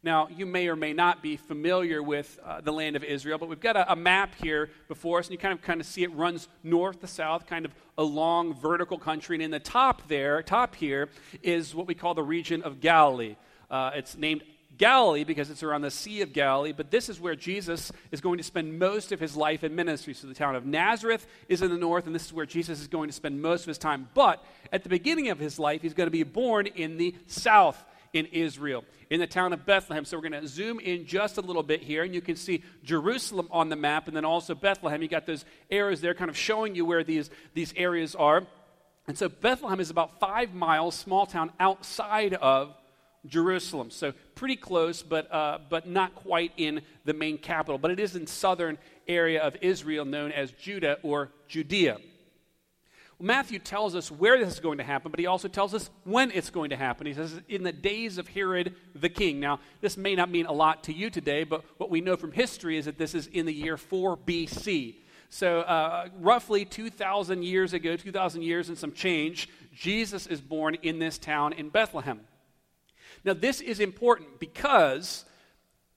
Now, 0.04 0.26
you 0.26 0.46
may 0.46 0.66
or 0.66 0.75
may 0.75 0.93
not 0.93 1.22
be 1.22 1.37
familiar 1.37 2.02
with 2.02 2.40
uh, 2.44 2.60
the 2.60 2.72
land 2.72 2.96
of 2.96 3.04
Israel, 3.04 3.38
but 3.38 3.49
we've 3.49 3.60
got 3.60 3.76
a, 3.76 3.93
a, 3.93 3.94
map 3.94 4.34
here 4.43 4.69
before 4.88 5.20
us, 5.20 5.26
and 5.26 5.32
you 5.32 5.38
kind 5.38 5.54
of 5.54 5.62
kind 5.62 5.81
of 5.81 5.87
see 5.87 6.02
it 6.02 6.12
runs 6.12 6.49
north 6.64 7.00
to 7.02 7.06
south, 7.06 7.46
kind 7.46 7.64
of 7.64 7.72
a 7.96 8.02
long 8.02 8.52
vertical 8.52 8.99
country. 8.99 9.37
And 9.37 9.43
in 9.44 9.52
the 9.52 9.60
top 9.60 10.08
there, 10.08 10.43
top 10.43 10.75
here, 10.75 11.08
is 11.40 11.72
what 11.72 11.87
we 11.87 11.94
call 11.94 12.14
the 12.14 12.22
region 12.22 12.62
of 12.62 12.81
Galilee. 12.81 13.37
Uh, 13.70 13.93
it's 13.94 14.16
named 14.16 14.43
Galilee 14.76 15.22
because 15.22 15.50
it's 15.50 15.62
around 15.62 15.82
the 15.82 15.90
Sea 15.90 16.22
of 16.22 16.32
Galilee, 16.32 16.72
but 16.72 16.90
this 16.90 17.08
is 17.08 17.20
where 17.20 17.37
Jesus 17.37 17.93
is 18.10 18.20
going 18.20 18.38
to 18.38 18.44
spend 18.44 18.81
most 18.81 19.12
of 19.12 19.20
his 19.20 19.37
life 19.37 19.62
and 19.62 19.76
ministry. 19.76 20.14
So 20.14 20.26
the 20.26 20.34
town 20.34 20.56
of 20.56 20.66
Nazareth 20.66 21.25
is 21.49 21.62
in 21.62 21.70
the 21.70 21.78
north, 21.78 22.06
and 22.06 22.14
this 22.14 22.26
is 22.26 22.32
where 22.32 22.46
Jesus 22.46 22.81
is 22.81 22.88
going 22.88 23.08
to 23.08 23.14
spend 23.14 23.40
most 23.40 23.62
of 23.62 23.69
his 23.69 23.78
time. 23.78 24.08
But 24.14 24.44
at 24.72 24.82
the 24.82 24.88
beginning 24.88 25.28
of 25.28 25.38
his 25.38 25.60
life, 25.60 25.82
he's 25.82 25.94
going 25.94 26.08
to 26.08 26.10
be 26.10 26.25
born 26.25 26.66
in 26.66 26.96
the 26.96 27.14
south 27.28 27.84
in 28.12 28.26
Israel, 28.26 28.85
in 29.11 29.20
the 29.20 29.26
town 29.26 29.53
of 29.53 29.64
Bethlehem. 29.64 30.05
So 30.05 30.17
we're 30.17 30.29
going 30.29 30.43
to 30.43 30.49
zoom 30.49 30.81
in 30.81 31.06
just 31.06 31.38
a 31.38 31.41
little 31.41 31.62
bit 31.62 31.82
here, 31.82 32.03
and 32.03 32.14
you 32.14 32.20
can 32.20 32.37
see 32.37 32.62
Jerusalem 32.85 33.49
on 33.50 33.69
the 33.69 33.76
map, 33.76 34.09
and 34.09 34.17
then 34.17 34.25
also 34.25 34.55
Bethlehem. 34.55 35.02
You 35.02 35.09
got 35.09 35.26
those 35.26 35.45
arrows 35.71 36.00
there 36.00 36.14
kind 36.14 36.31
of 36.31 36.37
showing 36.37 36.75
you 36.75 36.85
where 36.85 37.04
these, 37.04 37.31
these 37.54 37.73
areas 37.76 38.14
are. 38.14 38.47
And 39.09 39.19
so 39.19 39.28
Bethlehem 39.28 39.81
is 39.81 39.90
about 39.90 40.21
five 40.21 40.54
miles, 40.54 40.95
small 40.95 41.26
town 41.26 41.52
outside 41.59 42.35
of 42.35 42.75
Jerusalem. 43.26 43.90
So 43.90 44.12
pretty 44.35 44.57
close, 44.57 45.02
but, 45.02 45.33
uh, 45.33 45.59
but 45.69 45.88
not 45.88 46.14
quite 46.14 46.52
in 46.57 46.83
the 47.04 47.14
main 47.14 47.38
capital. 47.38 47.78
But 47.78 47.90
it 47.90 48.00
is 48.00 48.14
in 48.14 48.26
southern 48.26 48.78
area 49.09 49.42
of 49.42 49.57
Israel 49.61 50.04
known 50.04 50.33
as 50.33 50.52
Judah 50.52 50.99
or 51.02 51.31
Judea. 51.49 51.99
Matthew 53.23 53.61
tells 53.61 53.95
us 53.95 54.11
where 54.11 54.37
this 54.37 54.55
is 54.55 54.59
going 54.59 54.79
to 54.79 54.85
happen, 54.85 55.12
but 55.12 55.21
he 55.21 55.26
also 55.26 55.47
tells 55.47 55.75
us 55.75 55.91
when 56.02 56.33
it's 56.33 56.50
going 56.50 56.71
to 56.71 56.76
happen. 56.76 57.07
He 57.07 57.14
says, 57.14 57.41
in 57.49 57.62
the 57.62 57.73
days 57.73 58.19
of 58.19 58.26
Herod 58.26 58.75
the 58.97 59.09
king. 59.09 59.38
Now, 59.38 59.61
this 59.81 59.97
may 59.97 60.17
not 60.17 60.29
mean 60.29 60.47
a 60.47 60.52
lot 60.52 60.83
to 60.85 60.93
you 60.93 61.09
today, 61.09 61.45
but 61.45 61.62
what 61.79 61.88
we 61.88 62.00
know 62.00 62.17
from 62.17 62.33
history 62.33 62.76
is 62.76 62.87
that 62.87 62.99
this 62.99 63.14
is 63.14 63.29
in 63.29 63.47
the 63.47 63.55
year 63.55 63.76
4 63.76 64.17
BC. 64.17 64.97
So, 65.29 65.61
uh, 65.61 66.09
roughly 66.19 66.64
2,000 66.64 67.45
years 67.45 67.75
ago, 67.75 67.95
2,000 67.95 68.43
years 68.43 68.69
and 68.69 68.76
some 68.76 68.91
change, 68.91 69.49
Jesus 69.73 70.26
is 70.26 70.41
born 70.41 70.75
in 70.83 70.99
this 70.99 71.17
town 71.17 71.52
in 71.52 71.69
Bethlehem. 71.69 72.23
Now, 73.25 73.35
this 73.35 73.61
is 73.61 73.79
important 73.79 74.41
because 74.41 75.25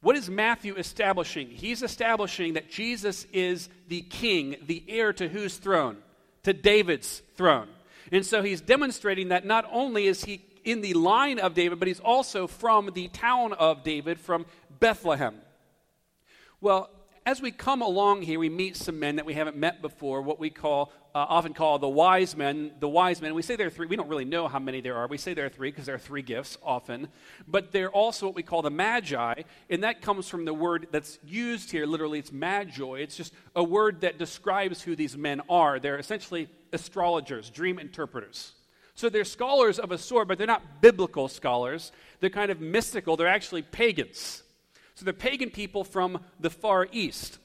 what 0.01 0.15
is 0.15 0.29
Matthew 0.29 0.75
establishing? 0.75 1.48
He's 1.48 1.82
establishing 1.82 2.53
that 2.53 2.70
Jesus 2.70 3.25
is 3.34 3.67
the 3.88 4.01
king, 4.03 4.58
the 4.67 4.84
heir 4.88 5.12
to 5.13 5.27
whose 5.27 5.58
throne? 5.58 5.98
To 6.45 6.53
David's 6.53 7.21
throne. 7.35 7.67
And 8.11 8.25
so 8.25 8.41
he's 8.41 8.61
demonstrating 8.61 9.29
that 9.29 9.45
not 9.45 9.67
only 9.71 10.07
is 10.07 10.23
he 10.23 10.45
in 10.63 10.81
the 10.81 10.93
line 10.93 11.39
of 11.39 11.53
David, 11.53 11.79
but 11.79 11.87
he's 11.87 11.99
also 11.99 12.47
from 12.47 12.91
the 12.93 13.07
town 13.09 13.53
of 13.53 13.83
David, 13.83 14.19
from 14.19 14.45
Bethlehem. 14.79 15.35
Well, 16.61 16.89
as 17.25 17.41
we 17.41 17.50
come 17.50 17.82
along 17.82 18.22
here, 18.22 18.38
we 18.38 18.50
meet 18.50 18.77
some 18.77 19.00
men 19.00 19.15
that 19.15 19.25
we 19.25 19.34
haven't 19.34 19.58
met 19.58 19.82
before, 19.82 20.22
what 20.22 20.39
we 20.39 20.51
call, 20.51 20.91
uh, 21.15 21.25
often 21.27 21.55
call 21.55 21.79
the 21.79 21.89
wise 21.89 22.36
men. 22.38 22.72
The 22.79 22.88
wise 22.88 23.20
men, 23.20 23.34
we 23.34 23.41
say 23.41 23.55
there 23.55 23.65
are 23.65 23.72
three. 23.72 23.88
We 23.88 23.96
don't 23.96 24.08
really 24.08 24.25
know 24.25 24.48
how 24.48 24.60
many 24.60 24.79
there 24.79 24.96
are. 24.96 25.08
We 25.08 25.17
say 25.17 25.34
there 25.34 25.48
are 25.48 25.50
three 25.50 25.72
because 25.72 25.88
there 25.88 25.96
are 25.96 26.00
three 26.00 26.22
gifts 26.22 26.55
often. 26.62 27.08
But 27.48 27.72
they're 27.72 27.89
also 27.89 28.27
what 28.27 28.36
we 28.36 28.44
call 28.44 28.62
the 28.62 28.70
magi, 28.70 29.41
and 29.72 29.84
that 29.84 30.03
comes 30.03 30.29
from 30.29 30.46
the 30.46 30.53
word 30.53 30.88
that's 30.91 31.17
used 31.25 31.72
here. 31.72 31.88
Literally, 31.88 32.20
it's 32.20 32.32
magi. 32.32 32.98
It's 32.98 33.17
just 33.17 33.34
a 33.55 33.63
word 33.63 34.01
that 34.01 34.20
describes 34.20 34.84
who 34.84 34.96
these 34.96 35.17
men 35.17 35.41
are. 35.50 35.79
They're 35.79 35.98
essentially 35.98 36.48
astrologers, 36.74 37.50
dream 37.50 37.79
interpreters. 37.79 38.51
So 38.94 39.10
they're 39.10 39.25
scholars 39.25 39.79
of 39.79 39.91
a 39.91 39.98
sort, 39.98 40.27
but 40.27 40.38
they're 40.38 40.46
not 40.46 40.79
biblical 40.79 41.27
scholars. 41.27 41.91
They're 42.20 42.29
kind 42.29 42.51
of 42.51 42.62
mystical. 42.62 43.17
They're 43.17 43.27
actually 43.27 43.63
pagans. 43.63 44.44
So 44.95 45.05
they're 45.05 45.13
pagan 45.13 45.49
people 45.49 45.83
from 45.83 46.19
the 46.39 46.49
Far 46.49 46.87
East. 46.91 47.37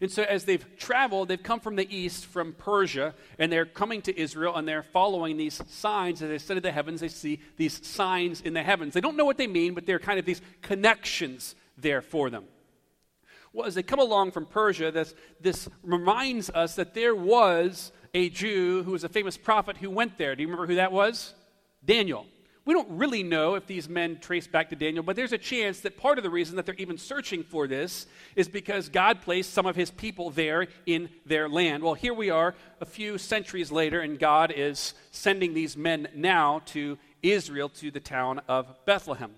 And 0.00 0.10
so, 0.10 0.22
as 0.24 0.44
they've 0.44 0.64
traveled, 0.76 1.28
they've 1.28 1.42
come 1.42 1.60
from 1.60 1.76
the 1.76 1.94
east, 1.94 2.26
from 2.26 2.52
Persia, 2.52 3.14
and 3.38 3.50
they're 3.50 3.64
coming 3.64 4.02
to 4.02 4.20
Israel, 4.20 4.56
and 4.56 4.66
they're 4.66 4.82
following 4.82 5.36
these 5.36 5.62
signs. 5.68 6.20
As 6.20 6.28
they 6.28 6.38
study 6.38 6.60
the 6.60 6.72
heavens, 6.72 7.00
they 7.00 7.08
see 7.08 7.40
these 7.56 7.84
signs 7.86 8.40
in 8.40 8.54
the 8.54 8.62
heavens. 8.62 8.92
They 8.92 9.00
don't 9.00 9.16
know 9.16 9.24
what 9.24 9.38
they 9.38 9.46
mean, 9.46 9.72
but 9.72 9.86
they're 9.86 10.00
kind 10.00 10.18
of 10.18 10.24
these 10.24 10.42
connections 10.62 11.54
there 11.78 12.02
for 12.02 12.28
them. 12.28 12.44
Well, 13.52 13.66
as 13.66 13.76
they 13.76 13.84
come 13.84 14.00
along 14.00 14.32
from 14.32 14.46
Persia, 14.46 14.90
this, 14.90 15.14
this 15.40 15.68
reminds 15.84 16.50
us 16.50 16.74
that 16.74 16.92
there 16.92 17.14
was 17.14 17.92
a 18.12 18.28
Jew 18.30 18.82
who 18.82 18.90
was 18.90 19.04
a 19.04 19.08
famous 19.08 19.36
prophet 19.36 19.76
who 19.76 19.90
went 19.90 20.18
there. 20.18 20.34
Do 20.34 20.42
you 20.42 20.48
remember 20.48 20.66
who 20.66 20.76
that 20.76 20.90
was? 20.90 21.34
Daniel. 21.84 22.26
We 22.66 22.72
don't 22.72 22.88
really 22.90 23.22
know 23.22 23.56
if 23.56 23.66
these 23.66 23.90
men 23.90 24.18
trace 24.20 24.46
back 24.46 24.70
to 24.70 24.76
Daniel, 24.76 25.02
but 25.02 25.16
there's 25.16 25.34
a 25.34 25.38
chance 25.38 25.80
that 25.80 25.98
part 25.98 26.16
of 26.16 26.24
the 26.24 26.30
reason 26.30 26.56
that 26.56 26.64
they're 26.64 26.74
even 26.76 26.96
searching 26.96 27.42
for 27.42 27.66
this 27.66 28.06
is 28.36 28.48
because 28.48 28.88
God 28.88 29.20
placed 29.20 29.52
some 29.52 29.66
of 29.66 29.76
his 29.76 29.90
people 29.90 30.30
there 30.30 30.68
in 30.86 31.10
their 31.26 31.46
land. 31.46 31.82
Well, 31.82 31.92
here 31.92 32.14
we 32.14 32.30
are 32.30 32.54
a 32.80 32.86
few 32.86 33.18
centuries 33.18 33.70
later, 33.70 34.00
and 34.00 34.18
God 34.18 34.50
is 34.50 34.94
sending 35.10 35.52
these 35.52 35.76
men 35.76 36.08
now 36.14 36.62
to 36.66 36.96
Israel, 37.22 37.68
to 37.68 37.90
the 37.90 38.00
town 38.00 38.40
of 38.48 38.66
Bethlehem. 38.86 39.32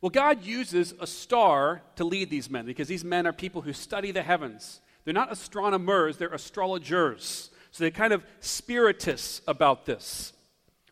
Well, 0.00 0.10
God 0.10 0.44
uses 0.44 0.94
a 1.00 1.06
star 1.06 1.82
to 1.96 2.04
lead 2.04 2.30
these 2.30 2.48
men 2.48 2.64
because 2.64 2.86
these 2.86 3.04
men 3.04 3.26
are 3.26 3.32
people 3.32 3.62
who 3.62 3.72
study 3.72 4.12
the 4.12 4.22
heavens. 4.22 4.80
They're 5.04 5.14
not 5.14 5.32
astronomers, 5.32 6.16
they're 6.16 6.28
astrologers. 6.28 7.50
So 7.72 7.82
they're 7.82 7.90
kind 7.90 8.12
of 8.12 8.24
spiritists 8.38 9.42
about 9.48 9.84
this. 9.84 10.32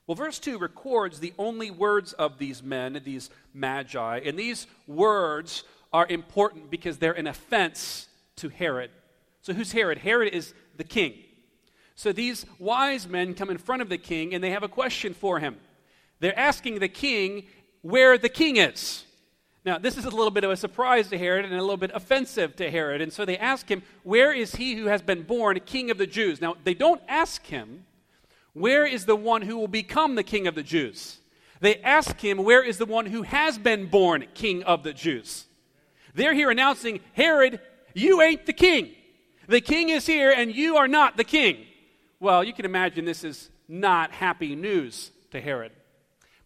Well, 0.06 0.14
verse 0.14 0.38
2 0.38 0.58
records 0.58 1.18
the 1.18 1.34
only 1.36 1.70
words 1.70 2.12
of 2.12 2.38
these 2.38 2.62
men, 2.62 3.00
these 3.04 3.30
magi, 3.52 4.20
and 4.24 4.38
these 4.38 4.66
words 4.86 5.64
are 5.92 6.06
important 6.06 6.70
because 6.70 6.98
they're 6.98 7.12
an 7.12 7.26
offense 7.26 8.08
to 8.36 8.48
Herod. 8.48 8.90
So, 9.42 9.52
who's 9.52 9.72
Herod? 9.72 9.98
Herod 9.98 10.32
is 10.32 10.54
the 10.76 10.84
king. 10.84 11.14
So, 11.94 12.12
these 12.12 12.46
wise 12.58 13.08
men 13.08 13.34
come 13.34 13.50
in 13.50 13.58
front 13.58 13.82
of 13.82 13.88
the 13.88 13.98
king 13.98 14.34
and 14.34 14.44
they 14.44 14.50
have 14.50 14.62
a 14.62 14.68
question 14.68 15.14
for 15.14 15.40
him. 15.40 15.56
They're 16.20 16.38
asking 16.38 16.78
the 16.78 16.88
king 16.88 17.46
where 17.82 18.18
the 18.18 18.28
king 18.28 18.56
is. 18.56 19.04
Now, 19.64 19.78
this 19.78 19.96
is 19.96 20.04
a 20.04 20.10
little 20.10 20.30
bit 20.30 20.44
of 20.44 20.50
a 20.50 20.56
surprise 20.56 21.08
to 21.08 21.18
Herod 21.18 21.44
and 21.44 21.54
a 21.54 21.60
little 21.60 21.76
bit 21.76 21.90
offensive 21.92 22.54
to 22.56 22.70
Herod. 22.70 23.00
And 23.00 23.12
so 23.12 23.24
they 23.24 23.38
ask 23.38 23.68
him, 23.68 23.82
Where 24.04 24.32
is 24.32 24.54
he 24.54 24.74
who 24.74 24.86
has 24.86 25.02
been 25.02 25.22
born 25.22 25.58
king 25.66 25.90
of 25.90 25.98
the 25.98 26.06
Jews? 26.06 26.40
Now, 26.40 26.56
they 26.62 26.74
don't 26.74 27.02
ask 27.08 27.44
him, 27.46 27.85
Where 28.56 28.86
is 28.86 29.04
the 29.04 29.14
one 29.14 29.42
who 29.42 29.58
will 29.58 29.68
become 29.68 30.14
the 30.14 30.22
king 30.22 30.46
of 30.46 30.54
the 30.54 30.62
Jews? 30.62 31.18
They 31.60 31.76
ask 31.82 32.18
him, 32.18 32.38
Where 32.38 32.62
is 32.62 32.78
the 32.78 32.86
one 32.86 33.04
who 33.04 33.20
has 33.20 33.58
been 33.58 33.84
born 33.84 34.24
king 34.32 34.62
of 34.62 34.82
the 34.82 34.94
Jews? 34.94 35.44
They're 36.14 36.32
here 36.32 36.50
announcing, 36.50 37.00
Herod, 37.12 37.60
you 37.92 38.22
ain't 38.22 38.46
the 38.46 38.54
king. 38.54 38.92
The 39.46 39.60
king 39.60 39.90
is 39.90 40.06
here 40.06 40.30
and 40.30 40.54
you 40.54 40.78
are 40.78 40.88
not 40.88 41.18
the 41.18 41.22
king. 41.22 41.66
Well, 42.18 42.42
you 42.42 42.54
can 42.54 42.64
imagine 42.64 43.04
this 43.04 43.24
is 43.24 43.50
not 43.68 44.10
happy 44.10 44.56
news 44.56 45.10
to 45.32 45.40
Herod. 45.42 45.72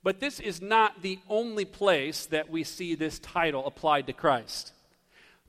But 0.02 0.18
this 0.18 0.40
is 0.40 0.60
not 0.60 1.02
the 1.02 1.20
only 1.28 1.64
place 1.64 2.26
that 2.26 2.50
we 2.50 2.64
see 2.64 2.96
this 2.96 3.20
title 3.20 3.64
applied 3.68 4.08
to 4.08 4.12
Christ. 4.12 4.72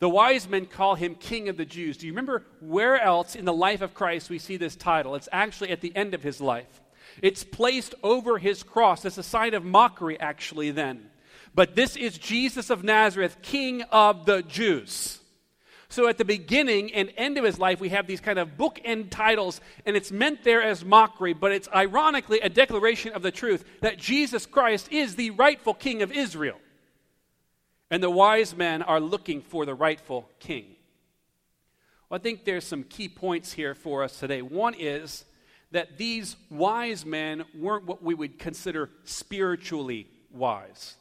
The 0.01 0.09
wise 0.09 0.49
men 0.49 0.65
call 0.65 0.95
him 0.95 1.13
King 1.13 1.47
of 1.47 1.57
the 1.57 1.65
Jews. 1.65 1.95
Do 1.95 2.07
you 2.07 2.11
remember 2.11 2.43
where 2.59 2.99
else 2.99 3.35
in 3.35 3.45
the 3.45 3.53
life 3.53 3.81
of 3.81 3.93
Christ 3.93 4.31
we 4.31 4.39
see 4.39 4.57
this 4.57 4.75
title? 4.75 5.13
It's 5.13 5.29
actually 5.31 5.69
at 5.69 5.81
the 5.81 5.95
end 5.95 6.15
of 6.15 6.23
his 6.23 6.41
life. 6.41 6.81
It's 7.21 7.43
placed 7.43 7.93
over 8.01 8.39
his 8.39 8.63
cross. 8.63 9.05
It's 9.05 9.19
a 9.19 9.23
sign 9.23 9.53
of 9.53 9.63
mockery, 9.63 10.19
actually, 10.19 10.71
then. 10.71 11.11
But 11.53 11.75
this 11.75 11.95
is 11.95 12.17
Jesus 12.17 12.71
of 12.71 12.83
Nazareth, 12.83 13.37
King 13.43 13.83
of 13.91 14.25
the 14.25 14.41
Jews. 14.41 15.19
So 15.87 16.07
at 16.07 16.17
the 16.17 16.25
beginning 16.25 16.91
and 16.93 17.13
end 17.15 17.37
of 17.37 17.43
his 17.43 17.59
life, 17.59 17.79
we 17.79 17.89
have 17.89 18.07
these 18.07 18.21
kind 18.21 18.39
of 18.39 18.57
bookend 18.57 19.11
titles, 19.11 19.61
and 19.85 19.95
it's 19.95 20.11
meant 20.11 20.43
there 20.43 20.63
as 20.63 20.83
mockery, 20.83 21.33
but 21.33 21.51
it's 21.51 21.69
ironically 21.75 22.39
a 22.39 22.49
declaration 22.49 23.13
of 23.13 23.21
the 23.21 23.31
truth 23.31 23.63
that 23.81 23.99
Jesus 23.99 24.47
Christ 24.47 24.91
is 24.91 25.15
the 25.15 25.29
rightful 25.29 25.75
king 25.75 26.01
of 26.01 26.11
Israel. 26.11 26.57
And 27.91 28.01
the 28.01 28.09
wise 28.09 28.55
men 28.55 28.81
are 28.81 29.01
looking 29.01 29.41
for 29.41 29.65
the 29.65 29.75
rightful 29.75 30.29
king. 30.39 30.65
Well, 32.09 32.19
I 32.19 32.23
think 32.23 32.45
there's 32.45 32.65
some 32.65 32.83
key 32.83 33.09
points 33.09 33.51
here 33.51 33.75
for 33.75 34.03
us 34.03 34.17
today. 34.17 34.41
One 34.41 34.73
is 34.73 35.25
that 35.71 35.97
these 35.97 36.37
wise 36.49 37.05
men 37.05 37.43
weren't 37.53 37.85
what 37.85 38.01
we 38.01 38.13
would 38.13 38.39
consider 38.39 38.89
spiritually 39.03 40.07
wise. 40.31 40.95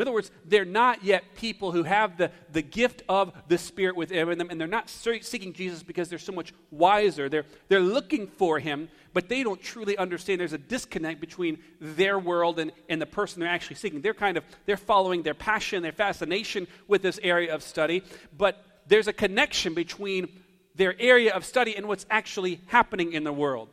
In 0.00 0.08
other 0.08 0.14
words, 0.14 0.30
they're 0.46 0.64
not 0.64 1.04
yet 1.04 1.34
people 1.34 1.72
who 1.72 1.82
have 1.82 2.16
the, 2.16 2.30
the 2.52 2.62
gift 2.62 3.02
of 3.06 3.32
the 3.48 3.58
Spirit 3.58 3.96
within 3.96 4.38
them, 4.38 4.48
and 4.48 4.58
they're 4.58 4.66
not 4.66 4.88
seeking 4.88 5.52
Jesus 5.52 5.82
because 5.82 6.08
they're 6.08 6.18
so 6.18 6.32
much 6.32 6.54
wiser. 6.70 7.28
They're, 7.28 7.44
they're 7.68 7.80
looking 7.80 8.26
for 8.26 8.58
Him, 8.58 8.88
but 9.12 9.28
they 9.28 9.42
don't 9.42 9.60
truly 9.60 9.98
understand 9.98 10.40
there's 10.40 10.54
a 10.54 10.58
disconnect 10.58 11.20
between 11.20 11.58
their 11.80 12.18
world 12.18 12.58
and, 12.58 12.72
and 12.88 13.00
the 13.00 13.06
person 13.06 13.40
they're 13.40 13.48
actually 13.50 13.76
seeking. 13.76 14.00
They're 14.00 14.14
kind 14.14 14.38
of, 14.38 14.44
they're 14.64 14.78
following 14.78 15.22
their 15.22 15.34
passion, 15.34 15.82
their 15.82 15.92
fascination 15.92 16.66
with 16.88 17.02
this 17.02 17.20
area 17.22 17.54
of 17.54 17.62
study, 17.62 18.02
but 18.36 18.64
there's 18.86 19.06
a 19.06 19.12
connection 19.12 19.74
between 19.74 20.28
their 20.74 20.94
area 20.98 21.34
of 21.34 21.44
study 21.44 21.76
and 21.76 21.86
what's 21.86 22.06
actually 22.08 22.60
happening 22.66 23.12
in 23.12 23.24
the 23.24 23.32
world. 23.32 23.68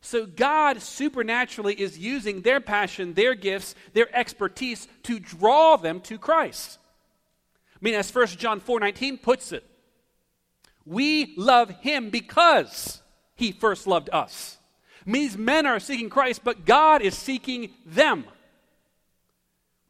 So 0.00 0.26
God 0.26 0.80
supernaturally 0.80 1.74
is 1.74 1.98
using 1.98 2.42
their 2.42 2.60
passion, 2.60 3.14
their 3.14 3.34
gifts, 3.34 3.74
their 3.92 4.14
expertise 4.16 4.88
to 5.04 5.18
draw 5.18 5.76
them 5.76 6.00
to 6.02 6.18
Christ. 6.18 6.78
I 7.74 7.78
mean, 7.82 7.94
as 7.94 8.14
1 8.14 8.26
John 8.28 8.60
4 8.60 8.80
19 8.80 9.18
puts 9.18 9.52
it, 9.52 9.64
we 10.86 11.34
love 11.36 11.70
him 11.80 12.10
because 12.10 13.02
he 13.34 13.52
first 13.52 13.86
loved 13.86 14.10
us. 14.12 14.58
Means 15.06 15.36
men 15.36 15.66
are 15.66 15.80
seeking 15.80 16.10
Christ, 16.10 16.42
but 16.44 16.64
God 16.64 17.02
is 17.02 17.16
seeking 17.16 17.70
them. 17.86 18.24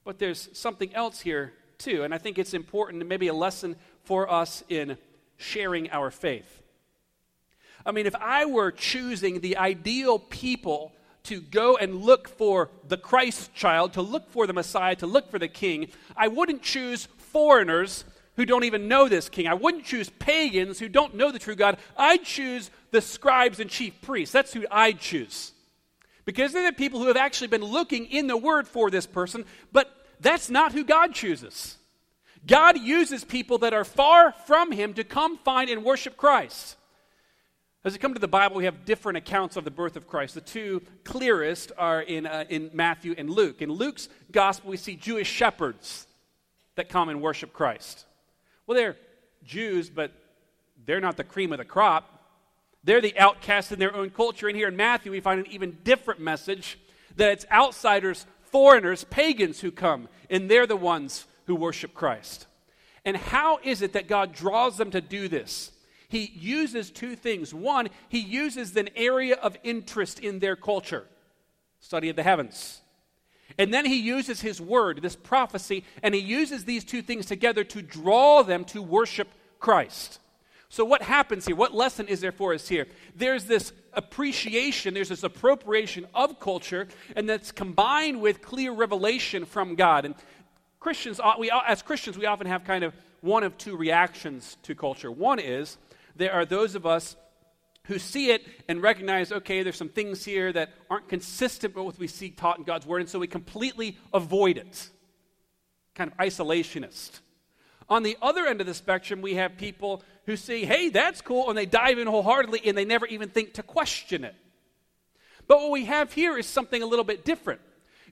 But 0.05 0.19
there's 0.19 0.49
something 0.53 0.95
else 0.95 1.21
here, 1.21 1.53
too, 1.79 2.05
and 2.05 2.15
I 2.15 2.19
think 2.19 2.39
it's 2.39 2.55
important 2.55 3.07
maybe 3.07 3.29
a 3.29 3.35
lesson 3.35 3.77
for 4.05 4.31
us 4.31 4.63
in 4.69 4.97
sharing 5.37 5.91
our 5.91 6.11
faith. 6.11 6.60
I 7.85 7.93
mean, 7.93 8.07
if 8.07 8.15
I 8.17 8.45
were 8.45 8.71
choosing 8.71 9.41
the 9.41 9.57
ideal 9.57 10.19
people 10.19 10.93
to 11.25 11.41
go 11.41 11.77
and 11.77 12.03
look 12.03 12.29
for 12.29 12.71
the 12.87 12.97
Christ 12.97 13.55
child, 13.55 13.95
to 13.95 14.03
look 14.03 14.31
for 14.31 14.47
the 14.47 14.53
Messiah, 14.53 14.97
to 14.97 15.07
look 15.07 15.31
for 15.31 15.39
the 15.39 15.49
king, 15.49 15.89
I 16.17 16.29
wouldn't 16.29 16.63
choose 16.63 17.07
foreigners 17.17 18.05
who 18.37 18.47
don't 18.47 18.65
even 18.65 18.89
know 18.89 19.09
this 19.09 19.29
king. 19.29 19.47
I 19.47 19.55
wouldn't 19.55 19.85
choose 19.85 20.09
pagans 20.09 20.79
who 20.79 20.89
don't 20.89 21.15
know 21.15 21.31
the 21.31 21.39
true 21.39 21.57
God. 21.57 21.79
I'd 21.97 22.25
choose 22.25 22.71
the 22.91 23.01
scribes 23.01 23.61
and 23.61 23.69
chief 23.69 24.01
priests. 24.03 24.33
That's 24.33 24.53
who 24.53 24.65
I'd 24.71 24.99
choose. 24.99 25.53
Because 26.25 26.53
they're 26.53 26.71
the 26.71 26.77
people 26.77 27.01
who 27.01 27.09
have 27.09 27.17
actually 27.17 27.49
been 27.49 27.65
looking 27.65 28.07
in 28.07 28.27
the 28.27 28.37
word 28.37 28.69
for 28.69 28.91
this 28.91 29.07
person, 29.07 29.45
but 29.73 29.91
that's 30.21 30.49
not 30.49 30.73
who 30.73 30.85
God 30.85 31.15
chooses. 31.15 31.77
God 32.47 32.79
uses 32.79 33.25
people 33.25 33.59
that 33.59 33.75
are 33.75 33.85
far 33.85 34.33
from 34.33 34.73
him 34.73 34.95
to 34.95 35.05
come 35.05 35.37
find 35.39 35.69
and 35.69 35.85
worship 35.85 36.17
Christ. 36.17 36.77
As 37.83 37.95
we 37.95 37.99
come 37.99 38.13
to 38.13 38.21
the 38.21 38.29
Bible, 38.29 38.57
we 38.57 38.67
have 38.67 38.85
different 38.85 39.17
accounts 39.17 39.57
of 39.57 39.65
the 39.65 39.71
birth 39.71 39.97
of 39.97 40.07
Christ. 40.07 40.35
The 40.35 40.43
two 40.43 40.83
clearest 41.03 41.73
are 41.79 42.03
in, 42.03 42.27
uh, 42.27 42.45
in 42.51 42.71
Matthew 42.75 43.15
and 43.17 43.31
Luke. 43.31 43.63
In 43.63 43.73
Luke's 43.73 44.11
gospel, 44.31 44.71
we 44.71 44.77
see 44.77 44.97
Jewish 44.97 45.29
shepherds 45.29 46.07
that 46.75 46.91
come 46.91 47.09
and 47.09 47.23
worship 47.23 47.55
Christ. 47.55 48.05
Well, 48.67 48.77
they're 48.77 48.97
Jews, 49.45 49.89
but 49.89 50.13
they're 50.85 51.01
not 51.01 51.17
the 51.17 51.25
cream 51.25 51.53
of 51.53 51.59
the 51.59 51.65
crop. 51.65 52.23
They're 52.85 53.01
the 53.01 53.19
outcasts 53.19 53.73
in 53.73 53.79
their 53.79 53.97
own 53.97 54.11
culture. 54.11 54.47
And 54.47 54.57
here 54.57 54.69
in 54.69 54.77
Matthew, 54.77 55.11
we 55.11 55.21
find 55.21 55.41
an 55.41 55.51
even 55.51 55.79
different 55.83 56.21
message 56.21 56.79
that 57.17 57.33
it's 57.33 57.47
outsiders, 57.51 58.27
foreigners, 58.43 59.05
pagans 59.05 59.61
who 59.61 59.71
come, 59.71 60.09
and 60.29 60.51
they're 60.51 60.67
the 60.67 60.77
ones 60.77 61.25
who 61.47 61.57
worship 61.57 61.95
Christ. 61.95 62.47
And 63.07 63.17
how 63.17 63.59
is 63.65 63.81
it 63.81 63.95
that 63.95 64.07
God 64.07 64.35
draws 64.35 64.77
them 64.77 64.91
to 64.91 65.01
do 65.01 65.29
this? 65.29 65.73
He 66.11 66.33
uses 66.35 66.91
two 66.91 67.15
things. 67.15 67.55
One, 67.55 67.89
he 68.09 68.19
uses 68.19 68.77
an 68.77 68.91
area 68.97 69.37
of 69.37 69.57
interest 69.63 70.19
in 70.19 70.41
their 70.41 70.57
culture, 70.57 71.07
study 71.79 72.09
of 72.09 72.17
the 72.17 72.25
heavens. 72.25 72.81
And 73.57 73.73
then 73.73 73.87
he 73.87 74.01
uses 74.01 74.41
his 74.41 74.61
word, 74.61 75.03
this 75.03 75.17
prophecy, 75.17 75.85
and 76.03 76.15
he 76.15 76.21
uses 76.21 76.65
these 76.65 76.85
two 76.85 77.01
things 77.01 77.27
together 77.27 77.63
to 77.65 77.81
draw 77.81 78.43
them 78.43 78.65
to 78.67 78.83
worship 78.83 79.29
Christ. 79.61 80.19
So, 80.69 80.85
what 80.85 81.03
happens 81.03 81.47
here? 81.47 81.57
What 81.57 81.75
lesson 81.75 82.09
is 82.09 82.21
there 82.21 82.33
for 82.33 82.55
us 82.55 82.69
here? 82.69 82.87
There's 83.17 83.45
this 83.45 83.73
appreciation, 83.93 84.95
there's 84.95 85.09
this 85.09 85.23
appropriation 85.23 86.07
of 86.15 86.41
culture, 86.41 86.89
and 87.15 87.29
that's 87.29 87.53
combined 87.53 88.21
with 88.21 88.43
clear 88.43 88.73
revelation 88.73 89.45
from 89.45 89.75
God. 89.77 90.05
And 90.05 90.15
Christians, 90.81 91.21
uh, 91.21 91.35
we, 91.39 91.51
uh, 91.51 91.61
as 91.67 91.83
Christians, 91.83 92.19
we 92.19 92.27
often 92.27 92.47
have 92.47 92.65
kind 92.65 92.85
of 92.85 92.95
one 93.21 93.43
of 93.43 93.59
two 93.59 93.77
reactions 93.77 94.57
to 94.63 94.75
culture. 94.75 95.11
One 95.11 95.39
is 95.39 95.77
there 96.17 96.33
are 96.33 96.45
those 96.45 96.75
of 96.75 96.87
us 96.87 97.17
who 97.85 97.99
see 97.99 98.31
it 98.31 98.47
and 98.69 98.83
recognize, 98.83 99.33
okay, 99.33 99.63
there's 99.63 99.77
some 99.77 99.89
things 99.89 100.25
here 100.25 100.53
that 100.53 100.71
aren't 100.89 101.09
consistent 101.09 101.75
with 101.75 101.85
what 101.85 101.99
we 101.99 102.07
see 102.07 102.31
taught 102.31 102.59
in 102.59 102.65
God's 102.65 102.87
Word, 102.87 103.01
and 103.01 103.09
so 103.09 103.19
we 103.19 103.27
completely 103.27 103.99
avoid 104.13 104.59
it. 104.59 104.91
Kind 105.95 106.13
of 106.13 106.19
isolationist. 106.19 107.21
On 107.89 108.05
the 108.05 108.17
other 108.23 108.47
end 108.47 108.61
of 108.61 108.67
the 108.67 108.75
spectrum, 108.75 109.21
we 109.21 109.35
have 109.35 109.57
people 109.57 110.03
who 110.27 110.37
say, 110.37 110.65
hey, 110.65 110.91
that's 110.91 111.21
cool, 111.21 111.49
and 111.49 111.59
they 111.59 111.67
dive 111.67 111.99
in 111.99 112.07
wholeheartedly 112.07 112.61
and 112.65 112.79
they 112.79 112.85
never 112.85 113.07
even 113.07 113.29
think 113.29 113.55
to 113.55 113.63
question 113.65 114.23
it. 114.23 114.37
But 115.49 115.59
what 115.59 115.73
we 115.73 115.87
have 115.87 116.13
here 116.13 116.39
is 116.39 116.47
something 116.47 116.81
a 116.81 116.87
little 116.87 117.05
bit 117.05 117.25
different. 117.25 117.61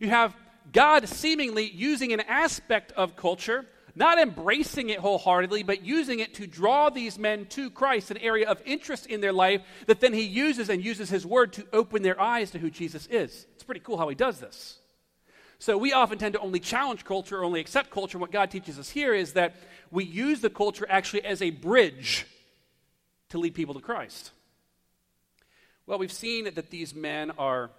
You 0.00 0.08
have 0.08 0.34
God 0.72 1.08
seemingly 1.08 1.70
using 1.70 2.12
an 2.12 2.20
aspect 2.20 2.90
of 2.92 3.14
culture, 3.14 3.66
not 3.98 4.18
embracing 4.18 4.88
it 4.90 5.00
wholeheartedly, 5.00 5.64
but 5.64 5.84
using 5.84 6.20
it 6.20 6.34
to 6.34 6.46
draw 6.46 6.88
these 6.88 7.18
men 7.18 7.46
to 7.46 7.68
Christ, 7.68 8.10
an 8.10 8.18
area 8.18 8.48
of 8.48 8.62
interest 8.64 9.06
in 9.06 9.20
their 9.20 9.32
life 9.32 9.60
that 9.86 10.00
then 10.00 10.12
he 10.12 10.22
uses 10.22 10.70
and 10.70 10.82
uses 10.82 11.10
his 11.10 11.26
word 11.26 11.52
to 11.54 11.66
open 11.72 12.02
their 12.02 12.20
eyes 12.20 12.52
to 12.52 12.58
who 12.58 12.70
Jesus 12.70 13.06
is. 13.08 13.46
It's 13.54 13.64
pretty 13.64 13.80
cool 13.80 13.98
how 13.98 14.08
he 14.08 14.14
does 14.14 14.38
this. 14.38 14.78
So 15.58 15.76
we 15.76 15.92
often 15.92 16.18
tend 16.18 16.34
to 16.34 16.40
only 16.40 16.60
challenge 16.60 17.04
culture, 17.04 17.38
or 17.38 17.44
only 17.44 17.60
accept 17.60 17.90
culture. 17.90 18.16
And 18.16 18.20
What 18.20 18.30
God 18.30 18.50
teaches 18.50 18.78
us 18.78 18.88
here 18.88 19.12
is 19.12 19.32
that 19.32 19.56
we 19.90 20.04
use 20.04 20.40
the 20.40 20.50
culture 20.50 20.86
actually 20.88 21.24
as 21.24 21.42
a 21.42 21.50
bridge 21.50 22.26
to 23.30 23.38
lead 23.38 23.54
people 23.54 23.74
to 23.74 23.80
Christ. 23.80 24.30
Well, 25.86 25.98
we've 25.98 26.12
seen 26.12 26.44
that 26.44 26.70
these 26.70 26.94
men 26.94 27.32
are 27.32 27.70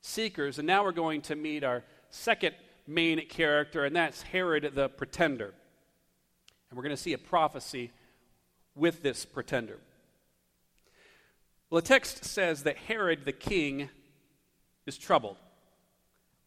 seekers, 0.00 0.58
and 0.58 0.66
now 0.66 0.84
we're 0.84 0.92
going 0.92 1.20
to 1.22 1.36
meet 1.36 1.64
our 1.64 1.84
second 2.10 2.54
main 2.92 3.26
character, 3.28 3.84
and 3.84 3.96
that's 3.96 4.22
Herod 4.22 4.72
the 4.74 4.88
pretender. 4.88 5.54
And 6.70 6.76
we're 6.76 6.84
going 6.84 6.96
to 6.96 7.02
see 7.02 7.12
a 7.12 7.18
prophecy 7.18 7.90
with 8.74 9.02
this 9.02 9.24
pretender. 9.24 9.78
Well, 11.70 11.80
the 11.80 11.88
text 11.88 12.24
says 12.24 12.64
that 12.64 12.76
Herod 12.76 13.24
the 13.24 13.32
king 13.32 13.88
is 14.86 14.98
troubled. 14.98 15.36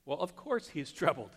Well, 0.06 0.20
of 0.20 0.36
course 0.36 0.68
he's 0.68 0.92
troubled. 0.92 1.32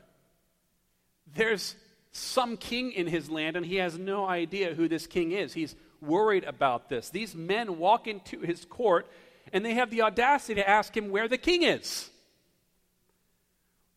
There's 1.35 1.75
some 2.13 2.57
king 2.57 2.93
in 2.93 3.07
his 3.07 3.31
land, 3.31 3.57
and 3.57 3.65
he 3.65 3.77
has 3.77 3.99
no 3.99 4.27
idea 4.27 4.75
who 4.75 4.89
this 4.89 5.07
king 5.07 5.33
is. 5.33 5.55
He's 5.55 5.75
worried 6.01 6.45
about 6.45 6.89
this. 6.89 7.11
These 7.11 7.35
men 7.35 7.79
walk 7.79 8.07
into 8.07 8.41
his 8.41 8.65
court, 8.65 9.07
and 9.53 9.65
they 9.65 9.75
have 9.75 9.91
the 9.91 10.03
audacity 10.03 10.57
to 10.57 10.69
ask 10.69 10.97
him 10.97 11.11
where 11.11 11.29
the 11.29 11.39
king 11.39 11.63
is. 11.63 12.11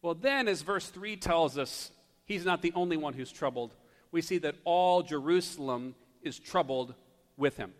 Well, 0.02 0.16
then, 0.16 0.48
as 0.48 0.62
verse 0.62 0.88
3 0.88 1.16
tells 1.18 1.58
us, 1.58 1.92
he's 2.26 2.46
not 2.46 2.62
the 2.62 2.74
only 2.76 2.98
one 2.98 3.14
who's 3.14 3.32
troubled. 3.32 3.76
We 4.12 4.22
see 4.22 4.40
that 4.40 4.56
all 4.64 5.04
Jerusalem 5.04 5.96
is 6.24 6.40
troubled 6.40 6.96
with 7.38 7.58
him. 7.58 7.74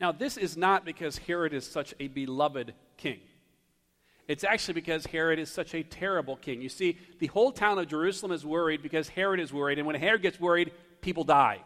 Now, 0.00 0.12
this 0.12 0.36
is 0.36 0.56
not 0.56 0.84
because 0.84 1.18
Herod 1.18 1.54
is 1.54 1.66
such 1.66 1.94
a 2.00 2.08
beloved 2.08 2.74
king. 2.96 3.20
It's 4.28 4.44
actually 4.44 4.74
because 4.74 5.06
Herod 5.06 5.38
is 5.38 5.50
such 5.50 5.74
a 5.74 5.82
terrible 5.82 6.36
king. 6.36 6.60
You 6.60 6.68
see, 6.68 6.98
the 7.18 7.28
whole 7.28 7.52
town 7.52 7.78
of 7.78 7.88
Jerusalem 7.88 8.32
is 8.32 8.44
worried 8.44 8.82
because 8.82 9.08
Herod 9.08 9.38
is 9.38 9.52
worried, 9.52 9.78
and 9.78 9.86
when 9.86 9.96
Herod 9.96 10.22
gets 10.22 10.40
worried, 10.40 10.72
people 11.00 11.24
die. 11.24 11.60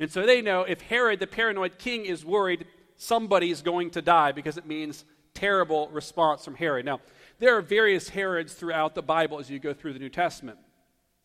And 0.00 0.10
so 0.10 0.24
they 0.24 0.40
know 0.40 0.62
if 0.62 0.80
Herod, 0.80 1.20
the 1.20 1.26
paranoid 1.26 1.78
king, 1.78 2.06
is 2.06 2.24
worried, 2.24 2.66
somebody 2.96 3.50
is 3.50 3.62
going 3.62 3.90
to 3.90 4.02
die 4.02 4.32
because 4.32 4.56
it 4.56 4.66
means 4.66 5.04
terrible 5.34 5.88
response 5.88 6.44
from 6.44 6.54
Herod. 6.54 6.86
Now, 6.86 7.00
there 7.38 7.56
are 7.56 7.62
various 7.62 8.08
Herods 8.08 8.54
throughout 8.54 8.94
the 8.94 9.02
Bible 9.02 9.38
as 9.38 9.50
you 9.50 9.58
go 9.58 9.74
through 9.74 9.92
the 9.92 9.98
New 9.98 10.08
Testament. 10.08 10.58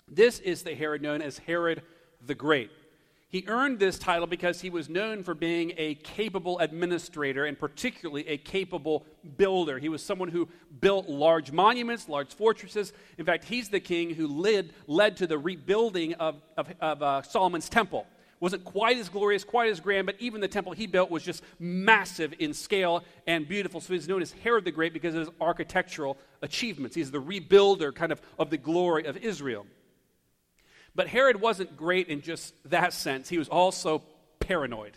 This 0.08 0.39
is 0.39 0.63
the 0.63 0.74
Herod 0.74 1.01
known 1.01 1.22
as 1.22 1.38
Herod 1.39 1.84
the 2.25 2.36
Great. 2.36 2.72
He 3.30 3.46
earned 3.48 3.78
this 3.78 4.00
title 4.00 4.25
because 4.25 4.60
he 4.60 4.72
was 4.72 4.89
known 4.89 5.22
for 5.22 5.36
being 5.36 5.74
a 5.78 5.94
capable 5.96 6.58
administrator 6.58 7.46
and 7.46 7.60
particularly 7.60 8.28
a 8.28 8.38
capable 8.38 9.06
builder. 9.38 9.78
He 9.78 9.88
was 9.88 10.01
someone 10.01 10.30
who 10.30 10.50
built 10.82 11.08
large 11.08 11.51
monuments, 11.51 12.10
large 12.10 12.34
fortresses. 12.34 12.92
In 13.20 13.25
fact, 13.25 13.44
he's 13.44 13.70
the 13.70 13.80
king 13.80 14.16
who 14.16 14.28
led, 14.28 14.74
led 14.88 15.16
to 15.18 15.28
the 15.28 15.38
rebuilding 15.38 16.16
of, 16.16 16.42
of, 16.58 16.74
of 16.82 17.04
uh, 17.04 17.22
Solomon's 17.22 17.70
temple. 17.70 18.08
Wasn't 18.39 18.63
quite 18.63 18.98
as 18.98 19.10
glorious, 19.10 19.43
quite 19.43 19.69
as 19.69 19.79
grand, 19.81 20.05
but 20.05 20.15
even 20.19 20.39
the 20.39 20.48
temple 20.48 20.72
he 20.72 20.88
built 20.88 21.12
was 21.12 21.24
just 21.24 21.43
massive 21.59 22.33
in 22.40 22.53
scale 22.53 23.03
and 23.27 23.48
beautiful. 23.48 23.81
So 23.81 23.94
he's 23.94 24.07
known 24.07 24.22
as 24.22 24.31
Herod 24.31 24.64
the 24.64 24.72
Great 24.72 24.94
because 24.94 25.14
of 25.14 25.20
his 25.20 25.29
architectural 25.42 26.18
achievements. 26.42 26.96
He's 26.96 27.11
the 27.11 27.22
rebuilder 27.22 27.94
kind 27.94 28.11
of 28.11 28.22
of 28.37 28.50
the 28.50 28.57
glory 28.57 29.05
of 29.05 29.18
Israel. 29.18 29.66
But 30.96 31.07
Herod 31.07 31.42
wasn't 31.42 31.75
great 31.75 32.07
in 32.07 32.22
just 32.22 32.53
that 32.70 32.94
sense, 32.94 33.29
he 33.29 33.37
was 33.37 33.50
also 33.50 34.03
paranoid. 34.40 34.94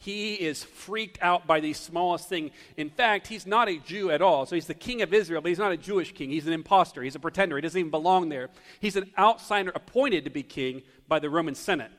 He 0.00 0.34
is 0.34 0.62
freaked 0.62 1.18
out 1.20 1.48
by 1.48 1.58
the 1.58 1.72
smallest 1.72 2.28
thing. 2.28 2.52
In 2.76 2.88
fact, 2.88 3.26
he's 3.26 3.46
not 3.46 3.68
a 3.68 3.78
Jew 3.78 4.12
at 4.12 4.22
all. 4.22 4.46
So 4.46 4.54
he's 4.54 4.68
the 4.68 4.74
king 4.74 5.02
of 5.02 5.12
Israel, 5.12 5.42
but 5.42 5.48
he's 5.48 5.58
not 5.58 5.72
a 5.72 5.76
Jewish 5.76 6.14
king. 6.14 6.30
He's 6.30 6.46
an 6.46 6.52
impostor. 6.52 7.02
He's 7.02 7.16
a 7.16 7.20
pretender. 7.20 7.56
He 7.56 7.62
doesn't 7.62 7.78
even 7.78 7.90
belong 7.90 8.28
there. 8.28 8.48
He's 8.78 8.94
an 8.94 9.10
outsider 9.18 9.72
appointed 9.74 10.24
to 10.24 10.30
be 10.30 10.44
king 10.44 10.82
by 11.08 11.18
the 11.18 11.28
Roman 11.28 11.56
Senate. 11.56 11.90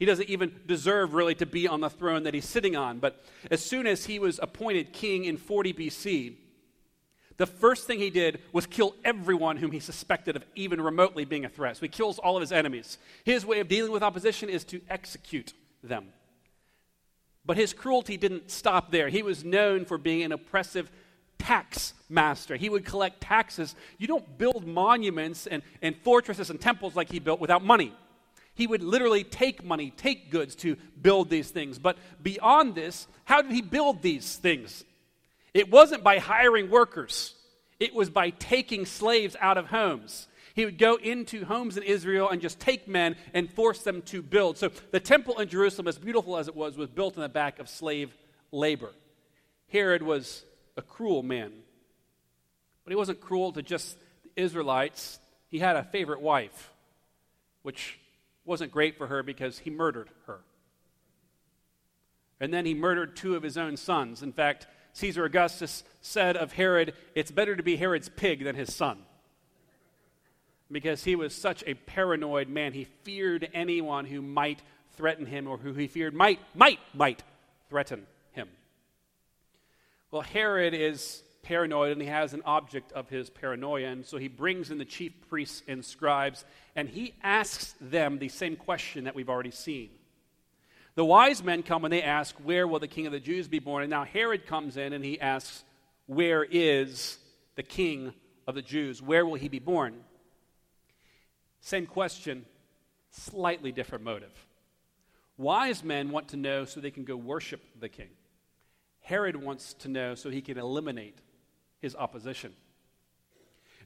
He 0.00 0.06
doesn't 0.06 0.30
even 0.30 0.52
deserve 0.66 1.12
really 1.12 1.34
to 1.36 1.46
be 1.46 1.68
on 1.68 1.82
the 1.82 1.90
throne 1.90 2.22
that 2.22 2.32
he's 2.32 2.48
sitting 2.48 2.74
on. 2.74 3.00
But 3.00 3.22
as 3.50 3.62
soon 3.62 3.86
as 3.86 4.06
he 4.06 4.18
was 4.18 4.40
appointed 4.42 4.94
king 4.94 5.26
in 5.26 5.36
40 5.36 5.74
BC, 5.74 6.36
the 7.36 7.44
first 7.44 7.86
thing 7.86 7.98
he 7.98 8.08
did 8.08 8.40
was 8.50 8.64
kill 8.64 8.94
everyone 9.04 9.58
whom 9.58 9.72
he 9.72 9.78
suspected 9.78 10.36
of 10.36 10.44
even 10.54 10.80
remotely 10.80 11.26
being 11.26 11.44
a 11.44 11.50
threat. 11.50 11.76
So 11.76 11.82
he 11.82 11.88
kills 11.88 12.18
all 12.18 12.34
of 12.34 12.40
his 12.40 12.50
enemies. 12.50 12.96
His 13.24 13.44
way 13.44 13.60
of 13.60 13.68
dealing 13.68 13.92
with 13.92 14.02
opposition 14.02 14.48
is 14.48 14.64
to 14.64 14.80
execute 14.88 15.52
them. 15.82 16.06
But 17.44 17.58
his 17.58 17.74
cruelty 17.74 18.16
didn't 18.16 18.50
stop 18.50 18.90
there. 18.90 19.10
He 19.10 19.22
was 19.22 19.44
known 19.44 19.84
for 19.84 19.98
being 19.98 20.22
an 20.22 20.32
oppressive 20.32 20.90
tax 21.36 21.92
master. 22.08 22.56
He 22.56 22.70
would 22.70 22.86
collect 22.86 23.20
taxes. 23.20 23.74
You 23.98 24.06
don't 24.06 24.38
build 24.38 24.66
monuments 24.66 25.46
and, 25.46 25.62
and 25.82 25.94
fortresses 25.94 26.48
and 26.48 26.58
temples 26.58 26.96
like 26.96 27.12
he 27.12 27.18
built 27.18 27.38
without 27.38 27.62
money. 27.62 27.92
He 28.60 28.66
would 28.66 28.82
literally 28.82 29.24
take 29.24 29.64
money, 29.64 29.90
take 29.90 30.30
goods 30.30 30.54
to 30.56 30.76
build 31.00 31.30
these 31.30 31.50
things. 31.50 31.78
But 31.78 31.96
beyond 32.22 32.74
this, 32.74 33.08
how 33.24 33.40
did 33.40 33.52
he 33.52 33.62
build 33.62 34.02
these 34.02 34.36
things? 34.36 34.84
It 35.54 35.70
wasn't 35.70 36.04
by 36.04 36.18
hiring 36.18 36.68
workers, 36.68 37.34
it 37.78 37.94
was 37.94 38.10
by 38.10 38.28
taking 38.28 38.84
slaves 38.84 39.34
out 39.40 39.56
of 39.56 39.68
homes. 39.68 40.28
He 40.52 40.66
would 40.66 40.76
go 40.76 40.96
into 40.96 41.46
homes 41.46 41.78
in 41.78 41.84
Israel 41.84 42.28
and 42.28 42.42
just 42.42 42.60
take 42.60 42.86
men 42.86 43.16
and 43.32 43.50
force 43.50 43.82
them 43.82 44.02
to 44.02 44.20
build. 44.20 44.58
So 44.58 44.70
the 44.90 45.00
temple 45.00 45.38
in 45.38 45.48
Jerusalem, 45.48 45.88
as 45.88 45.96
beautiful 45.96 46.36
as 46.36 46.46
it 46.46 46.54
was, 46.54 46.76
was 46.76 46.90
built 46.90 47.16
on 47.16 47.22
the 47.22 47.30
back 47.30 47.60
of 47.60 47.68
slave 47.70 48.14
labor. 48.52 48.90
Herod 49.68 50.02
was 50.02 50.44
a 50.76 50.82
cruel 50.82 51.22
man. 51.22 51.50
But 52.84 52.90
he 52.90 52.96
wasn't 52.96 53.22
cruel 53.22 53.52
to 53.52 53.62
just 53.62 53.96
the 54.22 54.42
Israelites. 54.42 55.18
He 55.48 55.60
had 55.60 55.76
a 55.76 55.82
favorite 55.82 56.20
wife, 56.20 56.74
which 57.62 57.96
wasn't 58.44 58.72
great 58.72 58.96
for 58.96 59.06
her 59.06 59.22
because 59.22 59.58
he 59.58 59.70
murdered 59.70 60.08
her. 60.26 60.40
And 62.40 62.52
then 62.52 62.64
he 62.64 62.74
murdered 62.74 63.16
two 63.16 63.36
of 63.36 63.42
his 63.42 63.58
own 63.58 63.76
sons. 63.76 64.22
In 64.22 64.32
fact, 64.32 64.66
Caesar 64.94 65.24
Augustus 65.24 65.84
said 66.00 66.36
of 66.36 66.54
Herod, 66.54 66.94
it's 67.14 67.30
better 67.30 67.54
to 67.54 67.62
be 67.62 67.76
Herod's 67.76 68.08
pig 68.08 68.44
than 68.44 68.56
his 68.56 68.74
son. 68.74 68.98
Because 70.72 71.04
he 71.04 71.16
was 71.16 71.34
such 71.34 71.62
a 71.66 71.74
paranoid 71.74 72.48
man. 72.48 72.72
He 72.72 72.84
feared 72.84 73.48
anyone 73.52 74.06
who 74.06 74.22
might 74.22 74.62
threaten 74.96 75.26
him 75.26 75.46
or 75.46 75.58
who 75.58 75.74
he 75.74 75.86
feared 75.86 76.14
might, 76.14 76.40
might, 76.54 76.78
might 76.94 77.22
threaten 77.68 78.06
him. 78.32 78.48
Well, 80.10 80.22
Herod 80.22 80.74
is 80.74 81.22
paranoid 81.42 81.92
and 81.92 82.02
he 82.02 82.08
has 82.08 82.34
an 82.34 82.42
object 82.44 82.92
of 82.92 83.08
his 83.08 83.30
paranoia. 83.30 83.88
And 83.88 84.04
so 84.04 84.18
he 84.18 84.28
brings 84.28 84.70
in 84.70 84.78
the 84.78 84.84
chief 84.84 85.12
priests 85.28 85.62
and 85.66 85.84
scribes 85.84 86.44
and 86.76 86.88
he 86.88 87.14
asks 87.22 87.74
them 87.80 88.18
the 88.18 88.28
same 88.28 88.56
question 88.56 89.04
that 89.04 89.14
we've 89.14 89.28
already 89.28 89.50
seen. 89.50 89.90
The 90.94 91.04
wise 91.04 91.42
men 91.42 91.62
come 91.62 91.84
and 91.84 91.92
they 91.92 92.02
ask, 92.02 92.34
Where 92.42 92.66
will 92.66 92.80
the 92.80 92.88
king 92.88 93.06
of 93.06 93.12
the 93.12 93.20
Jews 93.20 93.48
be 93.48 93.58
born? 93.58 93.82
And 93.82 93.90
now 93.90 94.04
Herod 94.04 94.46
comes 94.46 94.76
in 94.76 94.92
and 94.92 95.04
he 95.04 95.20
asks, 95.20 95.64
Where 96.06 96.44
is 96.44 97.18
the 97.54 97.62
king 97.62 98.12
of 98.46 98.54
the 98.54 98.62
Jews? 98.62 99.00
Where 99.00 99.24
will 99.24 99.36
he 99.36 99.48
be 99.48 99.60
born? 99.60 99.94
Same 101.60 101.86
question, 101.86 102.44
slightly 103.10 103.70
different 103.72 104.04
motive. 104.04 104.32
Wise 105.36 105.84
men 105.84 106.10
want 106.10 106.28
to 106.28 106.36
know 106.36 106.64
so 106.64 106.80
they 106.80 106.90
can 106.90 107.04
go 107.04 107.16
worship 107.16 107.62
the 107.78 107.88
king. 107.88 108.10
Herod 109.00 109.36
wants 109.36 109.74
to 109.74 109.88
know 109.88 110.14
so 110.14 110.30
he 110.30 110.42
can 110.42 110.58
eliminate 110.58 111.18
his 111.80 111.96
opposition. 111.96 112.52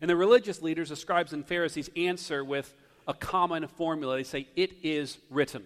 And 0.01 0.11
the 0.11 0.17
religious 0.17 0.63
leaders, 0.63 0.91
the 0.91 0.97
scribes 0.97 1.33
and 1.33 1.47
Pharisees, 1.47 1.91
answer 1.97 2.45
with 2.45 2.75
a 3.07 3.15
common 3.15 3.67
formula. 3.69 4.17
They 4.17 4.25
say, 4.25 4.49
It 4.57 4.73
is 4.83 5.19
written. 5.31 5.65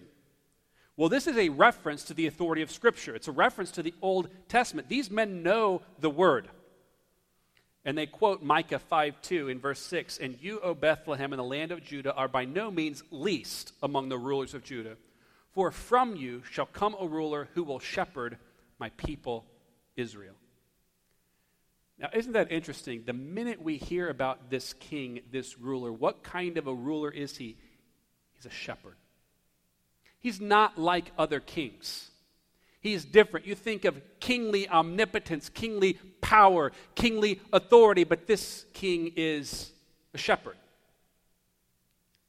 Well, 0.95 1.09
this 1.09 1.27
is 1.27 1.37
a 1.37 1.49
reference 1.49 2.03
to 2.05 2.13
the 2.13 2.27
authority 2.27 2.61
of 2.61 2.71
Scripture. 2.71 3.15
It's 3.15 3.29
a 3.29 3.31
reference 3.31 3.71
to 3.71 3.83
the 3.83 3.93
Old 4.01 4.29
Testament. 4.49 4.89
These 4.89 5.09
men 5.09 5.43
know 5.43 5.81
the 5.99 6.09
word. 6.09 6.49
And 7.85 7.97
they 7.97 8.05
quote 8.05 8.43
Micah 8.43 8.79
5 8.79 9.21
2 9.21 9.47
in 9.47 9.59
verse 9.59 9.79
6 9.79 10.17
And 10.17 10.37
you, 10.41 10.59
O 10.59 10.73
Bethlehem, 10.73 11.31
in 11.31 11.37
the 11.37 11.43
land 11.43 11.71
of 11.71 11.83
Judah, 11.83 12.13
are 12.13 12.27
by 12.27 12.45
no 12.45 12.69
means 12.69 13.01
least 13.11 13.71
among 13.81 14.09
the 14.09 14.17
rulers 14.17 14.53
of 14.53 14.63
Judah. 14.63 14.97
For 15.53 15.71
from 15.71 16.15
you 16.15 16.43
shall 16.51 16.65
come 16.65 16.95
a 16.99 17.07
ruler 17.07 17.47
who 17.53 17.63
will 17.63 17.79
shepherd 17.79 18.37
my 18.77 18.89
people 18.91 19.45
Israel. 19.95 20.35
Now, 21.99 22.09
isn't 22.13 22.31
that 22.33 22.51
interesting? 22.51 23.03
The 23.05 23.13
minute 23.13 23.61
we 23.61 23.77
hear 23.77 24.09
about 24.09 24.49
this 24.49 24.73
king, 24.73 25.19
this 25.31 25.59
ruler, 25.59 25.91
what 25.91 26.23
kind 26.23 26.57
of 26.57 26.67
a 26.67 26.73
ruler 26.73 27.11
is 27.11 27.35
he? 27.35 27.57
He's 28.33 28.45
a 28.45 28.49
shepherd. 28.49 28.95
He's 30.19 30.39
not 30.39 30.77
like 30.77 31.11
other 31.17 31.39
kings. 31.41 32.09
He's 32.81 33.03
different. 33.03 33.45
You 33.45 33.55
think 33.55 33.83
of 33.83 34.01
kingly 34.21 34.69
omnipotence, 34.69 35.49
kingly 35.49 35.93
power, 36.21 36.71
kingly 36.95 37.41
authority, 37.51 38.05
but 38.05 38.27
this 38.27 38.65
king 38.73 39.11
is 39.17 39.71
a 40.13 40.17
shepherd. 40.17 40.55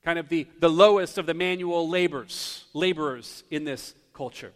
Kind 0.04 0.18
of 0.18 0.28
the, 0.28 0.48
the 0.58 0.70
lowest 0.70 1.18
of 1.18 1.26
the 1.26 1.34
manual 1.34 1.88
laborers, 1.88 2.64
laborers 2.74 3.44
in 3.50 3.64
this 3.64 3.94
culture. 4.12 4.52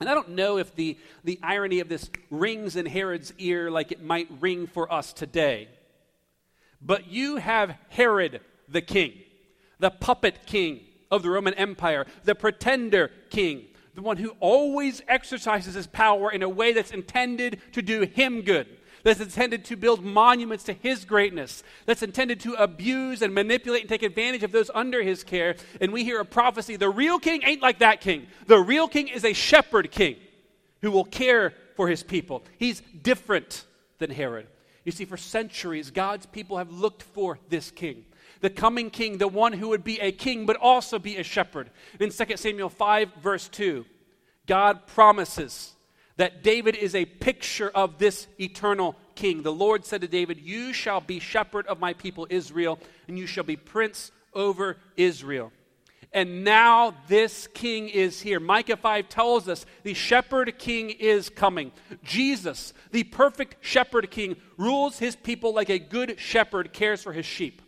And 0.00 0.08
I 0.08 0.14
don't 0.14 0.30
know 0.30 0.58
if 0.58 0.74
the, 0.74 0.96
the 1.24 1.40
irony 1.42 1.80
of 1.80 1.88
this 1.88 2.08
rings 2.30 2.76
in 2.76 2.86
Herod's 2.86 3.32
ear 3.38 3.70
like 3.70 3.90
it 3.90 4.02
might 4.02 4.28
ring 4.40 4.66
for 4.66 4.92
us 4.92 5.12
today. 5.12 5.68
But 6.80 7.08
you 7.08 7.36
have 7.36 7.76
Herod 7.88 8.40
the 8.68 8.80
king, 8.80 9.14
the 9.80 9.90
puppet 9.90 10.46
king 10.46 10.80
of 11.10 11.22
the 11.22 11.30
Roman 11.30 11.54
Empire, 11.54 12.06
the 12.22 12.36
pretender 12.36 13.10
king, 13.30 13.64
the 13.94 14.02
one 14.02 14.18
who 14.18 14.36
always 14.38 15.02
exercises 15.08 15.74
his 15.74 15.88
power 15.88 16.30
in 16.30 16.44
a 16.44 16.48
way 16.48 16.72
that's 16.72 16.92
intended 16.92 17.60
to 17.72 17.82
do 17.82 18.02
him 18.02 18.42
good, 18.42 18.68
that's 19.02 19.20
intended 19.20 19.64
to 19.66 19.76
build 19.76 20.04
monuments 20.04 20.64
to 20.64 20.72
his 20.72 21.04
greatness, 21.04 21.62
that's 21.86 22.02
intended 22.02 22.40
to 22.40 22.54
abuse 22.54 23.22
and 23.22 23.34
manipulate 23.34 23.82
and 23.82 23.88
take 23.88 24.02
advantage 24.02 24.42
of 24.42 24.52
those 24.52 24.70
under 24.74 25.02
his 25.02 25.24
care. 25.24 25.56
And 25.80 25.92
we 25.92 26.04
hear 26.04 26.20
a 26.20 26.24
prophecy 26.24 26.76
the 26.76 26.90
real 26.90 27.18
king 27.18 27.42
ain't 27.44 27.62
like 27.62 27.78
that 27.80 28.00
king. 28.00 28.26
The 28.46 28.58
real 28.58 28.88
king 28.88 29.08
is 29.08 29.24
a 29.24 29.32
shepherd 29.32 29.90
king 29.90 30.16
who 30.82 30.90
will 30.90 31.04
care 31.04 31.54
for 31.76 31.88
his 31.88 32.02
people. 32.02 32.44
He's 32.58 32.80
different 33.02 33.64
than 33.98 34.10
Herod. 34.10 34.46
You 34.84 34.92
see, 34.92 35.04
for 35.04 35.16
centuries, 35.16 35.90
God's 35.90 36.26
people 36.26 36.58
have 36.58 36.70
looked 36.70 37.02
for 37.02 37.38
this 37.48 37.70
king 37.70 38.04
the 38.40 38.50
coming 38.50 38.90
king, 38.90 39.18
the 39.18 39.28
one 39.28 39.52
who 39.52 39.68
would 39.68 39.84
be 39.84 40.00
a 40.00 40.12
king 40.12 40.46
but 40.46 40.56
also 40.56 40.98
be 40.98 41.16
a 41.16 41.22
shepherd. 41.22 41.70
In 41.98 42.10
2 42.10 42.36
Samuel 42.36 42.68
5, 42.68 43.14
verse 43.14 43.48
2, 43.48 43.84
God 44.46 44.86
promises 44.86 45.74
that 46.18 46.42
David 46.42 46.76
is 46.76 46.94
a 46.94 47.04
picture 47.04 47.70
of 47.70 47.98
this 47.98 48.26
eternal 48.38 48.94
king. 49.14 49.42
The 49.42 49.52
Lord 49.52 49.84
said 49.84 50.02
to 50.02 50.08
David, 50.08 50.38
You 50.40 50.72
shall 50.72 51.00
be 51.00 51.18
shepherd 51.18 51.66
of 51.66 51.80
my 51.80 51.94
people 51.94 52.26
Israel, 52.28 52.78
and 53.08 53.18
you 53.18 53.26
shall 53.26 53.44
be 53.44 53.56
prince 53.56 54.12
over 54.34 54.76
Israel. 54.96 55.50
And 56.12 56.42
now 56.42 56.94
this 57.06 57.48
king 57.48 57.88
is 57.88 58.20
here. 58.20 58.40
Micah 58.40 58.76
5 58.76 59.08
tells 59.08 59.48
us 59.48 59.66
the 59.82 59.94
shepherd 59.94 60.58
king 60.58 60.90
is 60.90 61.28
coming. 61.28 61.70
Jesus, 62.02 62.72
the 62.92 63.04
perfect 63.04 63.56
shepherd 63.60 64.10
king, 64.10 64.36
rules 64.56 64.98
his 64.98 65.16
people 65.16 65.54
like 65.54 65.68
a 65.68 65.78
good 65.78 66.18
shepherd 66.18 66.72
cares 66.72 67.02
for 67.02 67.12
his 67.12 67.26
sheep. 67.26 67.60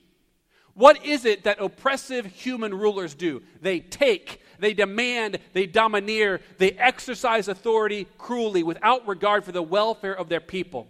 What 0.74 1.04
is 1.04 1.26
it 1.26 1.44
that 1.44 1.60
oppressive 1.60 2.24
human 2.26 2.72
rulers 2.72 3.14
do? 3.14 3.42
They 3.60 3.80
take, 3.80 4.40
they 4.60 4.74
demand, 4.74 5.38
they 5.52 5.66
domineer, 5.66 6.40
they 6.58 6.72
exercise 6.72 7.48
authority 7.48 8.06
cruelly 8.18 8.62
without 8.62 9.06
regard 9.06 9.44
for 9.44 9.52
the 9.52 9.62
welfare 9.62 10.16
of 10.16 10.28
their 10.28 10.40
people. 10.40 10.86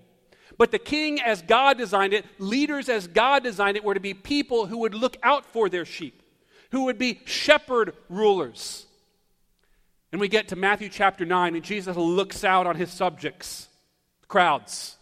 But 0.58 0.70
the 0.70 0.78
king, 0.78 1.20
as 1.20 1.40
God 1.42 1.78
designed 1.78 2.12
it, 2.12 2.26
leaders 2.38 2.88
as 2.88 3.06
God 3.06 3.42
designed 3.42 3.76
it, 3.76 3.84
were 3.84 3.94
to 3.94 4.00
be 4.00 4.14
people 4.14 4.66
who 4.66 4.78
would 4.78 4.94
look 4.94 5.16
out 5.22 5.46
for 5.46 5.68
their 5.68 5.84
sheep, 5.84 6.22
who 6.70 6.84
would 6.84 6.98
be 6.98 7.20
shepherd 7.24 7.94
rulers. 8.08 8.86
And 10.12 10.20
we 10.20 10.28
get 10.28 10.48
to 10.48 10.56
Matthew 10.56 10.88
chapter 10.88 11.24
9, 11.24 11.54
and 11.54 11.64
Jesus 11.64 11.96
looks 11.96 12.44
out 12.44 12.66
on 12.66 12.76
his 12.76 12.90
subjects, 12.90 13.68
crowds. 14.28 14.96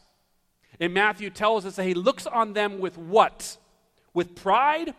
And 0.78 0.94
Matthew 0.94 1.31
tells 1.31 1.66
us 1.66 1.76
that 1.76 1.85
he 1.85 1.94
looks 1.94 2.26
on 2.26 2.52
them 2.52 2.78
with 2.78 2.96
what? 2.96 3.57
with 4.18 4.35
pride, 4.35 4.94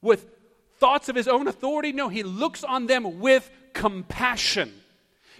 with 0.00 0.26
thoughts 0.82 1.08
of 1.08 1.14
his 1.14 1.28
own 1.28 1.46
authority. 1.46 1.92
No, 1.92 2.08
he 2.08 2.24
looks 2.24 2.64
on 2.64 2.88
them 2.88 3.20
with 3.20 3.48
compassion 3.72 4.72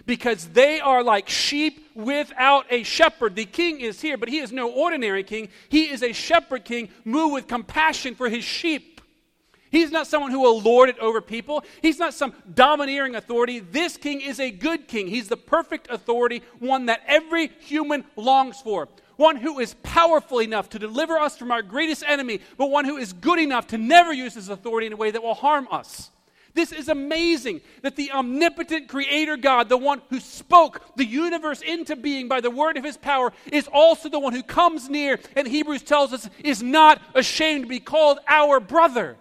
because 0.05 0.47
they 0.47 0.79
are 0.79 1.03
like 1.03 1.27
sheep 1.27 1.85
without 1.93 2.65
a 2.69 2.83
shepherd. 2.83 3.35
The 3.35 3.43
king 3.43 3.81
is 3.81 3.99
here, 3.99 4.15
but 4.15 4.29
he 4.29 4.37
is 4.37 4.53
no 4.53 4.71
ordinary 4.71 5.21
king. 5.21 5.49
He 5.67 5.91
is 5.91 6.01
a 6.01 6.13
shepherd 6.13 6.63
king 6.63 6.87
moved 7.03 7.33
with 7.33 7.47
compassion 7.49 8.15
for 8.15 8.29
his 8.29 8.45
sheep. 8.45 9.01
He's 9.69 9.91
not 9.91 10.07
someone 10.07 10.31
who 10.31 10.39
will 10.39 10.61
lord 10.61 10.87
it 10.87 10.97
over 10.99 11.19
people. 11.19 11.65
He's 11.81 11.99
not 11.99 12.13
some 12.13 12.33
domineering 12.53 13.15
authority. 13.15 13.59
This 13.59 13.97
king 13.97 14.21
is 14.21 14.39
a 14.39 14.49
good 14.49 14.87
king. 14.87 15.07
He's 15.07 15.27
the 15.27 15.35
perfect 15.35 15.89
authority, 15.89 16.41
one 16.59 16.85
that 16.85 17.01
every 17.05 17.47
human 17.59 18.05
longs 18.15 18.61
for 18.61 18.87
one 19.17 19.35
who 19.35 19.59
is 19.59 19.75
powerful 19.83 20.39
enough 20.39 20.69
to 20.69 20.79
deliver 20.79 21.17
us 21.17 21.37
from 21.37 21.51
our 21.51 21.61
greatest 21.61 22.03
enemy, 22.07 22.39
but 22.57 22.69
one 22.69 22.85
who 22.85 22.97
is 22.97 23.13
good 23.13 23.39
enough 23.39 23.67
to 23.67 23.77
never 23.77 24.13
use 24.13 24.33
his 24.33 24.49
authority 24.49 24.87
in 24.87 24.93
a 24.93 24.97
way 24.97 25.11
that 25.11 25.23
will 25.23 25.33
harm 25.33 25.67
us. 25.71 26.09
This 26.55 26.71
is 26.71 26.87
amazing 26.87 27.61
that 27.81 27.95
the 27.95 28.11
omnipotent 28.11 28.87
creator 28.87 29.37
God, 29.37 29.69
the 29.69 29.77
one 29.77 30.01
who 30.09 30.19
spoke 30.19 30.81
the 30.95 31.05
universe 31.05 31.61
into 31.61 31.95
being 31.95 32.27
by 32.27 32.41
the 32.41 32.51
word 32.51 32.77
of 32.77 32.83
his 32.83 32.97
power, 32.97 33.33
is 33.51 33.67
also 33.73 34.07
the 34.07 34.19
one 34.19 34.33
who 34.33 34.43
comes 34.43 34.87
near, 34.87 35.19
and 35.35 35.47
Hebrews 35.47 35.81
tells 35.81 36.13
us 36.13 36.29
is 36.43 36.61
not 36.61 37.01
ashamed 37.15 37.63
to 37.63 37.69
be 37.69 37.79
called 37.79 38.19
our 38.27 38.59
brother. 38.59 39.17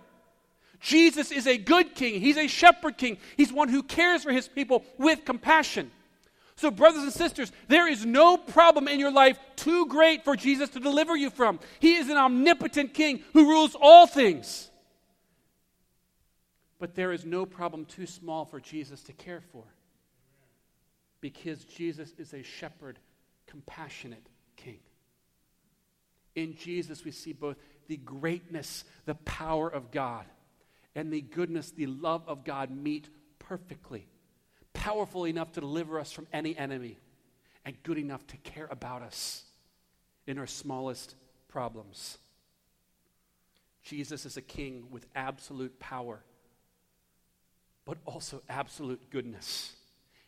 Jesus 0.81 1.31
is 1.31 1.47
a 1.47 1.57
good 1.57 1.95
king. 1.95 2.21
He's 2.21 2.37
a 2.37 2.49
shepherd 2.49 2.99
king. 2.99 3.17
He's 3.37 3.53
one 3.53 3.69
who 3.69 3.83
cares 3.83 4.25
for 4.25 4.33
his 4.33 4.49
people 4.49 4.85
with 4.99 5.25
compassion. 5.25 5.91
So, 6.63 6.71
brothers 6.71 7.03
and 7.03 7.13
sisters, 7.13 7.51
there 7.67 7.89
is 7.89 8.07
no 8.07 8.37
problem 8.37 8.87
in 8.87 9.01
your 9.01 9.11
life 9.11 9.37
too 9.57 9.85
great 9.87 10.23
for 10.23 10.37
Jesus 10.37 10.71
to 10.71 10.79
deliver 10.79 11.17
you 11.17 11.29
from. 11.29 11.59
He 11.81 11.97
is 11.97 12.09
an 12.09 12.17
omnipotent 12.17 12.95
king 12.95 13.25
who 13.33 13.49
rules 13.49 13.75
all 13.75 14.07
things. 14.07 14.71
But 16.79 16.95
there 16.95 17.11
is 17.11 17.25
no 17.25 17.47
problem 17.47 17.85
too 17.85 18.07
small 18.07 18.45
for 18.45 18.61
Jesus 18.61 19.03
to 19.03 19.13
care 19.13 19.43
for 19.51 19.65
because 21.21 21.65
Jesus 21.65 22.13
is 22.17 22.33
a 22.33 22.45
shepherd, 22.45 23.01
compassionate 23.49 24.29
king. 24.55 24.79
In 26.37 26.55
Jesus, 26.55 27.05
we 27.05 27.11
see 27.11 27.33
both 27.33 27.57
the 27.89 27.97
greatness, 27.97 28.85
the 29.05 29.17
power 29.17 29.69
of 29.69 29.91
God, 29.91 30.27
and 30.95 31.13
the 31.13 31.23
goodness, 31.23 31.73
the 31.73 31.87
love 31.87 32.23
of 32.29 32.45
God 32.45 32.71
meet 32.71 33.09
perfectly 33.41 34.07
powerful 34.73 35.27
enough 35.27 35.53
to 35.53 35.61
deliver 35.61 35.99
us 35.99 36.13
from 36.13 36.27
any 36.33 36.57
enemy, 36.57 36.99
and 37.65 37.81
good 37.83 37.99
enough 37.99 38.27
to 38.29 38.37
care 38.39 38.69
about 38.71 39.03
us 39.03 39.45
in 40.27 40.39
our 40.39 40.47
smallest 40.47 41.15
problems. 41.49 42.19
Jesus 43.83 44.27
is 44.27 44.37
a 44.37 44.43
king 44.43 44.87
with 44.91 45.07
absolute 45.15 45.79
power, 45.79 46.21
but 47.85 47.99
also 48.05 48.43
absolute 48.49 49.11
goodness. 49.11 49.73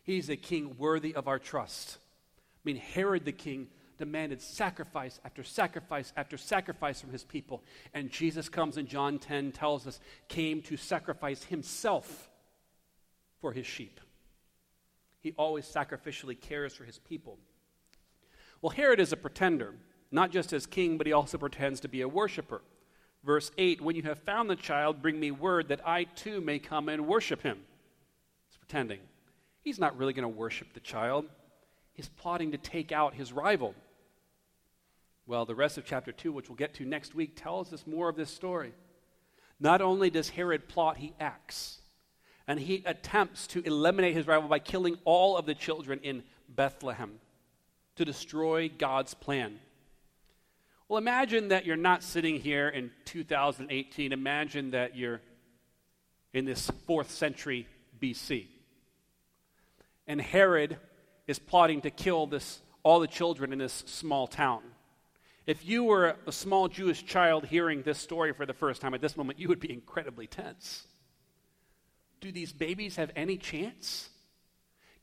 He's 0.03 0.29
a 0.29 0.35
king 0.35 0.75
worthy 0.77 1.15
of 1.15 1.27
our 1.27 1.39
trust. 1.39 1.97
I 1.97 2.61
mean, 2.63 2.77
Herod 2.77 3.25
the 3.25 3.31
king 3.31 3.67
demanded 3.97 4.41
sacrifice 4.41 5.19
after 5.23 5.43
sacrifice 5.43 6.11
after 6.17 6.37
sacrifice 6.37 6.99
from 6.99 7.11
his 7.11 7.23
people. 7.23 7.63
And 7.93 8.11
Jesus 8.11 8.49
comes 8.49 8.77
in 8.77 8.87
John 8.87 9.19
10, 9.19 9.53
tells 9.53 9.87
us, 9.87 9.99
came 10.27 10.61
to 10.63 10.77
sacrifice 10.77 11.43
himself 11.43 12.29
for 13.39 13.53
his 13.53 13.65
sheep. 13.65 14.01
He 15.25 15.33
always 15.39 15.65
sacrificially 15.65 16.39
cares 16.39 16.75
for 16.75 16.83
his 16.83 16.99
people. 16.99 17.39
Well, 18.61 18.69
Herod 18.69 18.99
is 18.99 19.11
a 19.11 19.17
pretender, 19.17 19.73
not 20.11 20.29
just 20.29 20.53
as 20.53 20.67
king, 20.67 20.99
but 20.99 21.07
he 21.07 21.13
also 21.13 21.39
pretends 21.39 21.79
to 21.79 21.87
be 21.87 22.01
a 22.01 22.07
worshiper. 22.07 22.61
Verse 23.23 23.49
8 23.57 23.81
When 23.81 23.95
you 23.95 24.03
have 24.03 24.19
found 24.19 24.51
the 24.51 24.55
child, 24.55 25.01
bring 25.01 25.19
me 25.19 25.31
word 25.31 25.69
that 25.69 25.81
I 25.83 26.03
too 26.03 26.41
may 26.41 26.59
come 26.59 26.89
and 26.89 27.07
worship 27.07 27.41
him. 27.41 27.57
He's 28.47 28.57
pretending. 28.57 28.99
He's 29.61 29.79
not 29.79 29.97
really 29.97 30.13
going 30.13 30.31
to 30.31 30.37
worship 30.37 30.73
the 30.75 30.79
child, 30.79 31.25
he's 31.93 32.09
plotting 32.09 32.51
to 32.51 32.59
take 32.59 32.91
out 32.91 33.15
his 33.15 33.33
rival. 33.33 33.73
Well, 35.25 35.47
the 35.47 35.55
rest 35.55 35.79
of 35.79 35.85
chapter 35.85 36.11
2, 36.11 36.31
which 36.33 36.49
we'll 36.49 36.55
get 36.55 36.75
to 36.75 36.85
next 36.85 37.15
week, 37.15 37.35
tells 37.35 37.73
us 37.73 37.87
more 37.87 38.09
of 38.09 38.15
this 38.15 38.29
story. 38.29 38.73
Not 39.59 39.81
only 39.81 40.11
does 40.11 40.29
Herod 40.29 40.67
plot, 40.67 40.97
he 40.97 41.15
acts 41.19 41.79
and 42.47 42.59
he 42.59 42.83
attempts 42.85 43.47
to 43.47 43.61
eliminate 43.63 44.13
his 44.13 44.27
rival 44.27 44.47
by 44.47 44.59
killing 44.59 44.97
all 45.03 45.37
of 45.37 45.45
the 45.45 45.55
children 45.55 45.99
in 46.03 46.23
Bethlehem 46.47 47.19
to 47.95 48.05
destroy 48.05 48.69
God's 48.69 49.13
plan. 49.13 49.59
Well, 50.87 50.99
imagine 50.99 51.47
that 51.47 51.65
you're 51.65 51.75
not 51.75 52.03
sitting 52.03 52.39
here 52.39 52.69
in 52.69 52.91
2018. 53.05 54.11
Imagine 54.11 54.71
that 54.71 54.95
you're 54.95 55.21
in 56.33 56.45
this 56.45 56.69
fourth 56.85 57.09
century 57.09 57.67
BC. 57.99 58.47
And 60.05 60.21
Herod 60.21 60.77
is 61.25 61.39
plotting 61.39 61.81
to 61.81 61.89
kill 61.89 62.27
this, 62.27 62.61
all 62.83 62.99
the 62.99 63.07
children 63.07 63.51
in 63.51 63.57
this 63.57 63.83
small 63.87 64.27
town. 64.27 64.61
If 65.47 65.65
you 65.65 65.83
were 65.83 66.15
a 66.27 66.31
small 66.31 66.67
Jewish 66.67 67.05
child 67.05 67.45
hearing 67.45 67.81
this 67.81 67.97
story 67.97 68.33
for 68.33 68.45
the 68.45 68.53
first 68.53 68.81
time 68.81 68.93
at 68.93 69.01
this 69.01 69.17
moment, 69.17 69.39
you 69.39 69.47
would 69.47 69.59
be 69.59 69.71
incredibly 69.71 70.27
tense. 70.27 70.85
Do 72.25 72.31
these 72.31 72.51
babies 72.51 72.95
have 72.95 73.11
any 73.15 73.37
chance? 73.37 74.09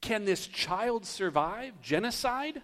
Can 0.00 0.24
this 0.24 0.48
child 0.48 1.06
survive 1.06 1.72
genocide? 1.80 2.60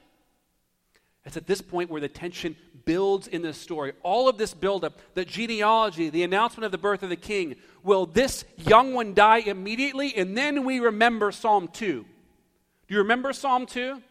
It's 1.24 1.36
at 1.36 1.46
this 1.46 1.62
point 1.62 1.90
where 1.90 2.00
the 2.00 2.08
tension 2.08 2.56
builds 2.84 3.28
in 3.28 3.42
this 3.42 3.56
story. 3.56 3.92
All 4.02 4.28
of 4.28 4.36
this 4.36 4.54
buildup, 4.54 4.98
the 5.14 5.24
genealogy, 5.24 6.10
the 6.10 6.24
announcement 6.24 6.64
of 6.64 6.72
the 6.72 6.78
birth 6.78 7.04
of 7.04 7.08
the 7.08 7.14
king. 7.14 7.54
Will 7.84 8.04
this 8.04 8.44
young 8.56 8.94
one 8.94 9.14
die 9.14 9.38
immediately? 9.38 10.12
And 10.16 10.36
then 10.36 10.64
we 10.64 10.80
remember 10.80 11.30
Psalm 11.30 11.68
2. 11.68 12.02
Do 12.02 12.06
you 12.88 12.98
remember 12.98 13.32
Psalm 13.32 13.64
2? 13.64 14.02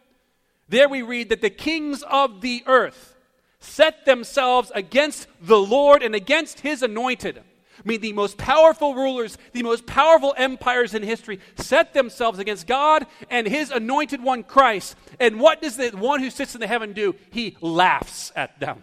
There 0.70 0.88
we 0.88 1.02
read 1.02 1.28
that 1.28 1.42
the 1.42 1.50
kings 1.50 2.02
of 2.04 2.40
the 2.40 2.62
earth 2.66 3.14
set 3.60 4.06
themselves 4.06 4.72
against 4.74 5.26
the 5.42 5.58
Lord 5.58 6.02
and 6.02 6.14
against 6.14 6.60
his 6.60 6.82
anointed. 6.82 7.42
I 7.78 7.88
mean, 7.88 8.00
the 8.00 8.12
most 8.12 8.36
powerful 8.36 8.94
rulers, 8.94 9.38
the 9.52 9.62
most 9.62 9.86
powerful 9.86 10.34
empires 10.36 10.94
in 10.94 11.02
history 11.02 11.40
set 11.56 11.94
themselves 11.94 12.38
against 12.38 12.66
God 12.66 13.06
and 13.30 13.46
his 13.46 13.70
anointed 13.70 14.22
one, 14.22 14.42
Christ. 14.42 14.96
And 15.20 15.40
what 15.40 15.62
does 15.62 15.76
the 15.76 15.90
one 15.90 16.20
who 16.20 16.30
sits 16.30 16.54
in 16.54 16.60
the 16.60 16.66
heaven 16.66 16.92
do? 16.92 17.14
He 17.30 17.56
laughs 17.60 18.32
at 18.34 18.58
them. 18.60 18.82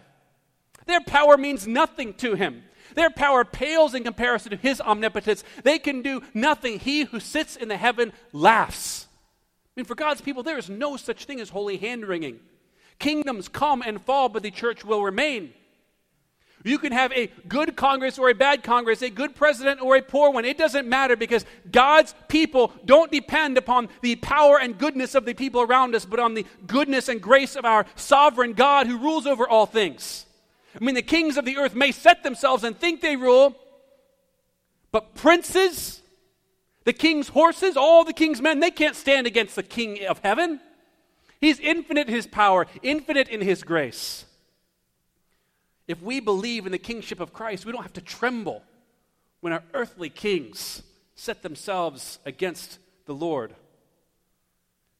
Their 0.86 1.00
power 1.00 1.36
means 1.36 1.66
nothing 1.66 2.14
to 2.14 2.34
him. 2.34 2.62
Their 2.94 3.10
power 3.10 3.44
pales 3.44 3.94
in 3.94 4.04
comparison 4.04 4.52
to 4.52 4.56
his 4.56 4.80
omnipotence. 4.80 5.44
They 5.64 5.78
can 5.78 6.02
do 6.02 6.22
nothing. 6.32 6.78
He 6.78 7.02
who 7.02 7.20
sits 7.20 7.56
in 7.56 7.68
the 7.68 7.76
heaven 7.76 8.12
laughs. 8.32 9.06
I 9.76 9.80
mean, 9.80 9.84
for 9.84 9.94
God's 9.94 10.22
people, 10.22 10.42
there 10.42 10.56
is 10.56 10.70
no 10.70 10.96
such 10.96 11.26
thing 11.26 11.40
as 11.40 11.50
holy 11.50 11.76
hand 11.76 12.06
wringing. 12.06 12.40
Kingdoms 12.98 13.48
come 13.48 13.82
and 13.82 14.00
fall, 14.00 14.30
but 14.30 14.42
the 14.42 14.50
church 14.50 14.84
will 14.84 15.02
remain. 15.02 15.52
You 16.66 16.78
can 16.78 16.90
have 16.90 17.12
a 17.12 17.28
good 17.46 17.76
Congress 17.76 18.18
or 18.18 18.28
a 18.28 18.34
bad 18.34 18.64
Congress, 18.64 19.00
a 19.00 19.08
good 19.08 19.36
president 19.36 19.80
or 19.80 19.94
a 19.94 20.02
poor 20.02 20.30
one. 20.32 20.44
It 20.44 20.58
doesn't 20.58 20.88
matter 20.88 21.14
because 21.14 21.46
God's 21.70 22.12
people 22.26 22.72
don't 22.84 23.12
depend 23.12 23.56
upon 23.56 23.88
the 24.02 24.16
power 24.16 24.58
and 24.58 24.76
goodness 24.76 25.14
of 25.14 25.24
the 25.24 25.34
people 25.34 25.62
around 25.62 25.94
us, 25.94 26.04
but 26.04 26.18
on 26.18 26.34
the 26.34 26.44
goodness 26.66 27.08
and 27.08 27.22
grace 27.22 27.54
of 27.54 27.64
our 27.64 27.86
sovereign 27.94 28.52
God 28.52 28.88
who 28.88 28.98
rules 28.98 29.28
over 29.28 29.48
all 29.48 29.66
things. 29.66 30.26
I 30.74 30.84
mean, 30.84 30.96
the 30.96 31.02
kings 31.02 31.36
of 31.36 31.44
the 31.44 31.56
earth 31.56 31.76
may 31.76 31.92
set 31.92 32.24
themselves 32.24 32.64
and 32.64 32.76
think 32.76 33.00
they 33.00 33.14
rule, 33.14 33.54
but 34.90 35.14
princes, 35.14 36.02
the 36.82 36.92
king's 36.92 37.28
horses, 37.28 37.76
all 37.76 38.04
the 38.04 38.12
king's 38.12 38.42
men, 38.42 38.58
they 38.58 38.72
can't 38.72 38.96
stand 38.96 39.28
against 39.28 39.54
the 39.54 39.62
king 39.62 40.04
of 40.06 40.18
heaven. 40.18 40.58
He's 41.40 41.60
infinite 41.60 42.08
in 42.08 42.14
his 42.14 42.26
power, 42.26 42.66
infinite 42.82 43.28
in 43.28 43.40
his 43.40 43.62
grace. 43.62 44.24
If 45.86 46.02
we 46.02 46.20
believe 46.20 46.66
in 46.66 46.72
the 46.72 46.78
kingship 46.78 47.20
of 47.20 47.32
Christ, 47.32 47.64
we 47.64 47.72
don't 47.72 47.82
have 47.82 47.92
to 47.94 48.00
tremble 48.00 48.62
when 49.40 49.52
our 49.52 49.62
earthly 49.74 50.10
kings 50.10 50.82
set 51.14 51.42
themselves 51.42 52.18
against 52.24 52.78
the 53.06 53.14
Lord. 53.14 53.54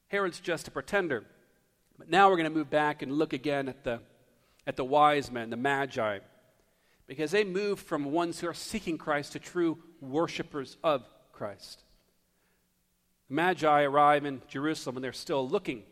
Herod's 0.08 0.40
just 0.40 0.68
a 0.68 0.70
pretender. 0.70 1.24
But 1.98 2.10
now 2.10 2.28
we're 2.28 2.36
going 2.36 2.50
to 2.50 2.56
move 2.56 2.70
back 2.70 3.02
and 3.02 3.12
look 3.12 3.32
again 3.32 3.68
at 3.68 3.84
the, 3.84 4.00
at 4.66 4.76
the 4.76 4.84
wise 4.84 5.30
men, 5.30 5.50
the 5.50 5.56
magi, 5.56 6.18
because 7.06 7.30
they 7.30 7.44
moved 7.44 7.84
from 7.84 8.04
ones 8.04 8.40
who 8.40 8.48
are 8.48 8.54
seeking 8.54 8.98
Christ 8.98 9.32
to 9.32 9.38
true 9.38 9.78
worshipers 10.00 10.76
of 10.84 11.08
Christ. 11.32 11.82
The 13.28 13.34
magi 13.34 13.82
arrive 13.82 14.24
in 14.24 14.42
Jerusalem 14.48 14.96
and 14.96 15.04
they're 15.04 15.12
still 15.12 15.48
looking 15.48 15.84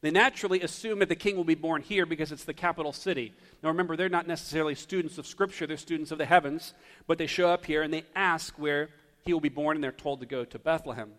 they 0.00 0.10
naturally 0.10 0.60
assume 0.60 1.00
that 1.00 1.08
the 1.08 1.16
king 1.16 1.36
will 1.36 1.44
be 1.44 1.54
born 1.54 1.82
here 1.82 2.06
because 2.06 2.30
it's 2.30 2.44
the 2.44 2.54
capital 2.54 2.92
city. 2.92 3.32
Now 3.62 3.70
remember, 3.70 3.96
they're 3.96 4.08
not 4.08 4.28
necessarily 4.28 4.74
students 4.74 5.18
of 5.18 5.26
Scripture, 5.26 5.66
they're 5.66 5.76
students 5.76 6.12
of 6.12 6.18
the 6.18 6.26
heavens, 6.26 6.74
but 7.06 7.18
they 7.18 7.26
show 7.26 7.48
up 7.48 7.66
here 7.66 7.82
and 7.82 7.92
they 7.92 8.04
ask 8.14 8.54
where 8.56 8.90
he 9.24 9.32
will 9.32 9.40
be 9.40 9.48
born, 9.48 9.76
and 9.76 9.84
they're 9.84 9.92
told 9.92 10.20
to 10.20 10.26
go 10.26 10.44
to 10.44 10.58
Bethlehem. 10.58 11.10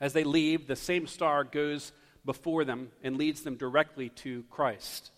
As 0.00 0.12
they 0.12 0.24
leave, 0.24 0.66
the 0.66 0.76
same 0.76 1.06
star 1.06 1.44
goes 1.44 1.92
before 2.24 2.64
them 2.64 2.90
and 3.02 3.16
leads 3.16 3.42
them 3.42 3.56
directly 3.56 4.10
to 4.10 4.44
Christ. 4.50 5.10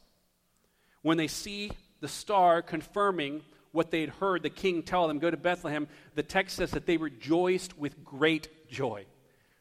When 1.02 1.16
they 1.16 1.26
see 1.26 1.72
the 2.00 2.08
star 2.08 2.62
confirming 2.62 3.42
what 3.72 3.90
they'd 3.90 4.10
heard 4.10 4.42
the 4.42 4.50
king 4.50 4.82
tell 4.82 5.08
them, 5.08 5.18
go 5.18 5.30
to 5.30 5.36
Bethlehem, 5.36 5.88
the 6.14 6.22
text 6.22 6.56
says 6.56 6.72
that 6.72 6.86
they 6.86 6.98
rejoiced 6.98 7.76
with 7.78 8.04
great 8.04 8.68
joy. 8.68 9.06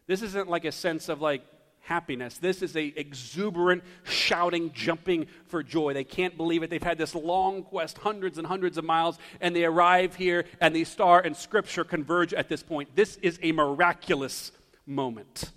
This 0.08 0.22
isn't 0.22 0.50
like 0.50 0.66
a 0.66 0.72
sense 0.72 1.08
of 1.10 1.22
like, 1.22 1.44
happiness. 1.82 2.38
This 2.38 2.62
is 2.62 2.76
a 2.76 2.94
exuberant 2.96 3.84
shouting, 4.04 4.72
jumping 4.74 5.28
for 5.48 5.63
joy. 5.63 5.94
They 5.94 6.04
can't 6.04 6.38
believe 6.38 6.63
it. 6.63 6.70
They've 6.70 6.82
had 6.82 6.98
this 6.98 7.15
long 7.15 7.63
quest, 7.63 7.98
hundreds 7.98 8.38
and 8.38 8.48
hundreds 8.48 8.78
of 8.78 8.86
miles, 8.86 9.17
and 9.39 9.56
they 9.56 9.65
arrive 9.65 10.15
here, 10.15 10.46
and 10.60 10.76
the 10.76 10.84
star 10.84 11.20
and 11.20 11.36
scripture 11.36 11.84
converge 11.84 12.34
at 12.34 12.50
this 12.50 12.63
point. 12.63 12.96
This 12.96 13.17
is 13.17 13.39
a 13.41 13.52
miraculous 13.52 14.52
moment. 14.86 15.52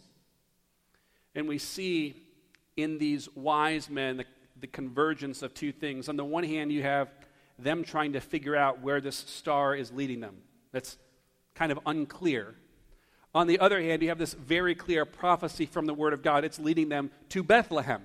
And 1.34 1.48
we 1.48 1.58
see 1.58 2.14
in 2.76 2.98
these 2.98 3.28
wise 3.34 3.90
men 3.90 4.16
the, 4.16 4.24
the 4.60 4.66
convergence 4.66 5.42
of 5.42 5.54
two 5.54 5.72
things. 5.72 6.08
On 6.08 6.16
the 6.16 6.24
one 6.24 6.44
hand, 6.44 6.72
you 6.72 6.82
have 6.82 7.08
them 7.58 7.84
trying 7.84 8.14
to 8.14 8.20
figure 8.20 8.56
out 8.56 8.80
where 8.80 9.00
this 9.00 9.16
star 9.16 9.74
is 9.74 9.92
leading 9.92 10.20
them. 10.20 10.36
That's 10.72 10.96
kind 11.54 11.70
of 11.70 11.78
unclear. 11.86 12.54
On 13.34 13.46
the 13.46 13.58
other 13.58 13.82
hand, 13.82 14.00
you 14.00 14.08
have 14.08 14.18
this 14.18 14.34
very 14.34 14.74
clear 14.74 15.04
prophecy 15.04 15.66
from 15.66 15.86
the 15.86 15.94
Word 15.94 16.12
of 16.12 16.22
God. 16.22 16.44
It's 16.44 16.58
leading 16.58 16.88
them 16.88 17.10
to 17.30 17.42
Bethlehem. 17.42 18.02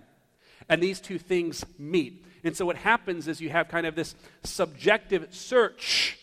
And 0.68 0.82
these 0.82 1.00
two 1.00 1.20
things 1.20 1.64
meet. 1.78 2.26
And 2.44 2.56
so 2.56 2.66
what 2.66 2.78
happens 2.78 3.28
is 3.28 3.40
you 3.40 3.50
have 3.50 3.68
kind 3.68 3.86
of 3.86 3.96
this 3.96 4.16
subjective 4.44 5.28
search 5.32 6.18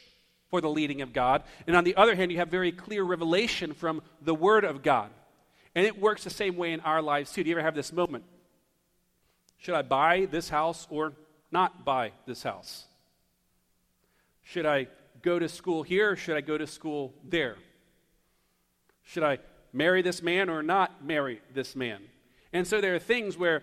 for 0.50 0.60
the 0.60 0.68
leading 0.68 1.02
of 1.02 1.12
God. 1.12 1.44
And 1.66 1.76
on 1.76 1.84
the 1.84 1.96
other 1.96 2.16
hand, 2.16 2.32
you 2.32 2.38
have 2.38 2.48
very 2.48 2.72
clear 2.72 3.04
revelation 3.04 3.74
from 3.74 4.02
the 4.20 4.34
Word 4.34 4.64
of 4.64 4.82
God. 4.82 5.10
And 5.74 5.86
it 5.86 6.00
works 6.00 6.24
the 6.24 6.30
same 6.30 6.56
way 6.56 6.72
in 6.72 6.80
our 6.80 7.02
lives 7.02 7.32
too. 7.32 7.44
Do 7.44 7.50
you 7.50 7.56
ever 7.56 7.62
have 7.62 7.74
this 7.74 7.92
moment? 7.92 8.24
Should 9.58 9.74
I 9.74 9.82
buy 9.82 10.26
this 10.30 10.48
house 10.48 10.86
or 10.90 11.12
not 11.52 11.84
buy 11.84 12.12
this 12.26 12.42
house? 12.42 12.86
Should 14.42 14.66
I 14.66 14.88
go 15.22 15.38
to 15.38 15.48
school 15.48 15.82
here 15.82 16.12
or 16.12 16.16
should 16.16 16.36
I 16.36 16.40
go 16.40 16.56
to 16.56 16.66
school 16.66 17.14
there? 17.24 17.56
Should 19.06 19.22
I 19.22 19.38
marry 19.72 20.02
this 20.02 20.22
man 20.22 20.50
or 20.50 20.62
not 20.62 21.04
marry 21.04 21.40
this 21.54 21.74
man? 21.74 22.02
And 22.52 22.66
so 22.66 22.80
there 22.80 22.94
are 22.94 23.00
things 23.00 23.38
where 23.38 23.62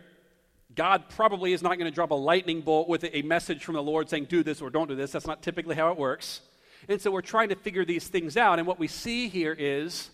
God 0.73 1.09
probably 1.09 1.53
is 1.53 1.61
not 1.61 1.77
going 1.77 1.89
to 1.89 1.93
drop 1.93 2.11
a 2.11 2.15
lightning 2.15 2.61
bolt 2.61 2.87
with 2.87 3.05
a 3.11 3.21
message 3.21 3.63
from 3.63 3.75
the 3.75 3.83
Lord 3.83 4.09
saying, 4.09 4.25
do 4.25 4.41
this 4.41 4.61
or 4.61 4.69
don't 4.69 4.87
do 4.87 4.95
this. 4.95 5.11
That's 5.11 5.27
not 5.27 5.43
typically 5.43 5.75
how 5.75 5.91
it 5.91 5.97
works. 5.97 6.41
And 6.89 6.99
so 6.99 7.11
we're 7.11 7.21
trying 7.21 7.49
to 7.49 7.55
figure 7.55 7.85
these 7.85 8.07
things 8.07 8.37
out. 8.37 8.57
And 8.57 8.67
what 8.67 8.79
we 8.79 8.87
see 8.87 9.27
here 9.27 9.55
is 9.57 10.09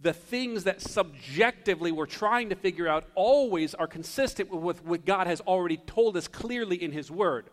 the 0.00 0.12
things 0.12 0.64
that 0.64 0.80
subjectively 0.80 1.92
we're 1.92 2.06
trying 2.06 2.48
to 2.50 2.56
figure 2.56 2.88
out 2.88 3.04
always 3.14 3.74
are 3.74 3.86
consistent 3.86 4.50
with 4.50 4.84
what 4.84 5.04
God 5.04 5.26
has 5.26 5.40
already 5.40 5.76
told 5.76 6.16
us 6.16 6.28
clearly 6.28 6.82
in 6.82 6.92
His 6.92 7.10
Word. 7.10 7.46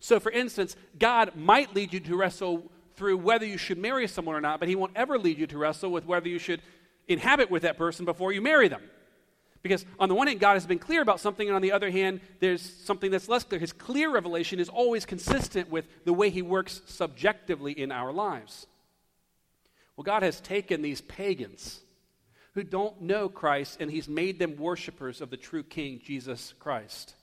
So, 0.00 0.18
for 0.18 0.32
instance, 0.32 0.76
God 0.98 1.36
might 1.36 1.74
lead 1.74 1.92
you 1.92 2.00
to 2.00 2.16
wrestle 2.16 2.70
through 2.96 3.18
whether 3.18 3.46
you 3.46 3.58
should 3.58 3.78
marry 3.78 4.06
someone 4.06 4.34
or 4.34 4.40
not, 4.40 4.60
but 4.60 4.68
He 4.68 4.76
won't 4.76 4.96
ever 4.96 5.18
lead 5.18 5.38
you 5.38 5.46
to 5.48 5.58
wrestle 5.58 5.90
with 5.90 6.06
whether 6.06 6.28
you 6.28 6.38
should 6.38 6.62
inhabit 7.08 7.50
with 7.50 7.62
that 7.62 7.76
person 7.76 8.04
before 8.04 8.32
you 8.32 8.40
marry 8.40 8.68
them. 8.68 8.82
Because 9.62 9.86
on 10.00 10.08
the 10.08 10.14
one 10.14 10.26
hand, 10.26 10.40
God 10.40 10.54
has 10.54 10.66
been 10.66 10.80
clear 10.80 11.02
about 11.02 11.20
something, 11.20 11.46
and 11.46 11.54
on 11.54 11.62
the 11.62 11.72
other 11.72 11.90
hand, 11.90 12.20
there's 12.40 12.62
something 12.62 13.10
that's 13.10 13.28
less 13.28 13.44
clear. 13.44 13.60
His 13.60 13.72
clear 13.72 14.10
revelation 14.10 14.58
is 14.58 14.68
always 14.68 15.06
consistent 15.06 15.70
with 15.70 15.86
the 16.04 16.12
way 16.12 16.30
He 16.30 16.42
works 16.42 16.82
subjectively 16.86 17.72
in 17.72 17.92
our 17.92 18.12
lives. 18.12 18.66
Well, 19.96 20.04
God 20.04 20.22
has 20.22 20.40
taken 20.40 20.82
these 20.82 21.00
pagans 21.00 21.80
who 22.54 22.64
don't 22.64 23.02
know 23.02 23.28
Christ, 23.28 23.78
and 23.80 23.90
He's 23.90 24.08
made 24.08 24.38
them 24.38 24.56
worshipers 24.56 25.20
of 25.20 25.30
the 25.30 25.36
true 25.36 25.62
King, 25.62 26.00
Jesus 26.04 26.54
Christ. 26.58 27.14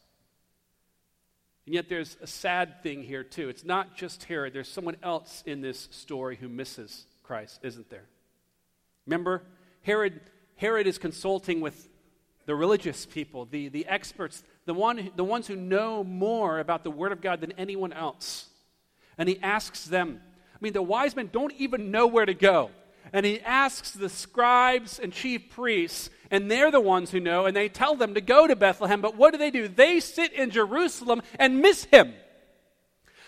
And 1.69 1.75
yet 1.75 1.87
there's 1.87 2.17
a 2.19 2.25
sad 2.25 2.81
thing 2.81 3.03
here, 3.03 3.23
too. 3.23 3.47
It's 3.47 3.63
not 3.63 3.95
just 3.95 4.23
Herod, 4.23 4.53
there's 4.53 4.67
someone 4.67 4.97
else 5.03 5.43
in 5.45 5.61
this 5.61 5.87
story 5.91 6.35
who 6.35 6.49
misses 6.49 7.05
Christ, 7.21 7.59
isn't 7.61 7.91
there? 7.91 8.05
Remember, 9.05 9.43
Herod, 9.83 10.19
Herod 10.55 10.87
is 10.87 10.97
consulting 10.97 11.61
with 11.61 11.87
the 12.47 12.55
religious 12.55 13.05
people, 13.05 13.45
the, 13.45 13.67
the 13.67 13.85
experts, 13.85 14.43
the, 14.65 14.73
one, 14.73 15.11
the 15.15 15.23
ones 15.23 15.45
who 15.45 15.55
know 15.55 16.03
more 16.03 16.57
about 16.57 16.83
the 16.83 16.89
Word 16.89 17.11
of 17.11 17.21
God 17.21 17.39
than 17.39 17.51
anyone 17.51 17.93
else. 17.93 18.47
And 19.19 19.29
he 19.29 19.39
asks 19.39 19.85
them, 19.85 20.21
I 20.51 20.57
mean, 20.61 20.73
the 20.73 20.81
wise 20.81 21.15
men 21.15 21.29
don't 21.31 21.53
even 21.59 21.91
know 21.91 22.07
where 22.07 22.25
to 22.25 22.33
go 22.33 22.71
and 23.13 23.25
he 23.25 23.41
asks 23.41 23.91
the 23.91 24.09
scribes 24.09 24.99
and 24.99 25.11
chief 25.11 25.49
priests, 25.49 26.09
and 26.31 26.49
they're 26.49 26.71
the 26.71 26.79
ones 26.79 27.11
who 27.11 27.19
know, 27.19 27.45
and 27.45 27.55
they 27.55 27.69
tell 27.69 27.95
them 27.95 28.13
to 28.13 28.21
go 28.21 28.47
to 28.47 28.55
Bethlehem. 28.55 29.01
But 29.01 29.15
what 29.15 29.31
do 29.31 29.37
they 29.37 29.51
do? 29.51 29.67
They 29.67 29.99
sit 29.99 30.33
in 30.33 30.51
Jerusalem 30.51 31.21
and 31.37 31.59
miss 31.59 31.85
him. 31.85 32.13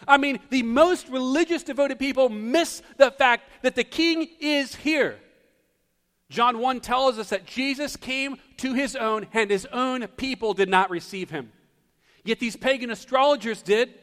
I 0.08 0.18
mean, 0.18 0.40
the 0.50 0.64
most 0.64 1.10
religious, 1.10 1.64
devoted 1.64 2.00
people 2.00 2.30
miss 2.30 2.82
the 2.98 3.12
fact 3.12 3.50
that 3.62 3.76
the 3.76 3.84
king 3.84 4.28
is 4.40 4.76
here. 4.76 5.20
John 6.30 6.60
1 6.60 6.80
tells 6.80 7.20
us 7.20 7.30
that 7.30 7.46
Jesus 7.46 7.96
came 7.96 8.38
to 8.58 8.74
his 8.74 8.96
own, 8.96 9.28
and 9.34 9.52
his 9.52 9.66
own 9.68 10.08
people 10.08 10.54
did 10.54 10.70
not 10.70 10.90
receive 10.90 11.30
him. 11.30 11.52
Yet 12.24 12.40
these 12.40 12.56
pagan 12.56 12.90
astrologers 12.90 13.62
did. 13.62 13.94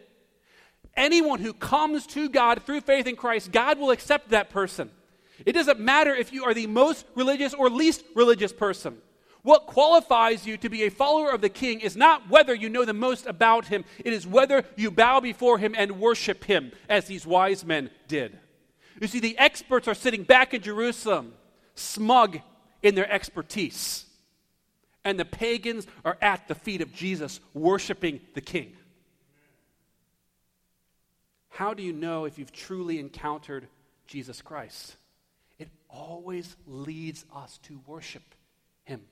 Anyone 0.97 1.41
who 1.41 1.53
comes 1.53 2.07
to 2.09 2.29
God 2.29 2.65
through 2.65 2.83
faith 2.83 3.07
in 3.07 3.17
Christ, 3.17 3.53
God 3.53 3.79
will 3.79 3.91
accept 3.91 4.31
that 4.31 4.51
person. 4.51 4.91
It 5.47 5.53
doesn't 5.53 5.81
matter 5.81 6.15
if 6.15 6.33
you 6.33 6.45
are 6.45 6.55
the 6.55 6.67
most 6.67 7.07
religious 7.15 7.55
or 7.55 7.71
least 7.71 8.05
religious 8.15 8.53
person. 8.53 8.99
What 9.43 9.67
qualifies 9.67 10.47
you 10.47 10.57
to 10.59 10.69
be 10.69 10.83
a 10.83 10.91
follower 10.91 11.31
of 11.31 11.41
the 11.41 11.49
king 11.49 11.81
is 11.81 11.97
not 11.97 12.29
whether 12.29 12.55
you 12.55 12.69
know 12.69 12.85
the 12.85 12.93
most 12.93 13.27
about 13.27 13.67
him, 13.67 13.85
it 14.05 14.13
is 14.13 14.27
whether 14.27 14.65
you 14.77 14.91
bow 14.91 15.21
before 15.21 15.59
him 15.59 15.75
and 15.79 16.01
worship 16.01 16.45
him, 16.45 16.73
as 16.89 17.07
these 17.07 17.27
wise 17.27 17.65
men 17.65 17.91
did. 18.09 18.39
You 19.01 19.07
see, 19.07 19.21
the 19.21 19.39
experts 19.39 19.87
are 19.87 19.95
sitting 19.95 20.25
back 20.25 20.55
in 20.55 20.61
Jerusalem, 20.61 21.35
smug 21.77 22.41
in 22.83 22.95
their 22.95 23.11
expertise. 23.11 24.07
And 25.05 25.19
the 25.19 25.25
pagans 25.25 25.87
are 26.05 26.19
at 26.21 26.49
the 26.49 26.55
feet 26.55 26.83
of 26.83 26.93
Jesus, 26.93 27.41
worshiping 27.55 28.21
the 28.35 28.41
king. 28.41 28.77
How 31.49 31.75
do 31.75 31.83
you 31.83 31.93
know 31.93 32.25
if 32.25 32.39
you've 32.39 32.53
truly 32.53 32.99
encountered 32.99 33.69
Jesus 34.07 34.43
Christ? 34.43 34.97
Always 35.89 36.57
leads 36.67 37.25
us 37.35 37.59
to 37.65 37.81
worship 37.87 38.23
him. 38.85 39.03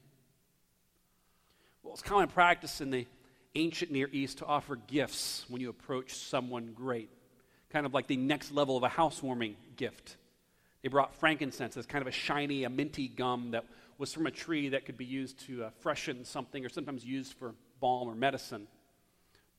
Well, 1.83 1.95
it's 1.95 2.03
common 2.03 2.29
practice 2.29 2.81
in 2.81 2.91
the 2.91 3.07
ancient 3.55 3.91
Near 3.91 4.09
East 4.13 4.39
to 4.39 4.47
offer 4.47 4.77
gifts 4.77 5.45
when 5.49 5.63
you 5.63 5.71
approach 5.71 6.15
someone 6.15 6.73
great, 6.75 7.11
kind 7.71 7.87
of 7.87 7.95
like 7.95 8.07
the 8.07 8.17
next 8.17 8.53
level 8.53 8.77
of 8.77 8.83
a 8.83 8.89
housewarming 8.89 9.57
gift. 9.77 10.17
They 10.83 10.89
brought 10.89 11.15
frankincense 11.15 11.77
as 11.77 11.87
kind 11.87 12.03
of 12.03 12.09
a 12.09 12.13
shiny, 12.13 12.65
a 12.65 12.71
minty 12.71 13.09
gum 13.09 13.53
that 13.53 13.65
was 13.99 14.13
from 14.13 14.27
a 14.27 14.31
tree 14.31 14.69
that 14.71 14.85
could 14.85 14.97
be 14.97 15.05
used 15.05 15.41
to 15.47 15.65
uh, 15.65 15.71
freshen 15.81 16.25
something 16.25 16.65
or 16.65 16.69
sometimes 16.69 17.05
used 17.05 17.33
for 17.33 17.55
balm 17.81 18.09
or 18.09 18.15
medicine. 18.15 18.67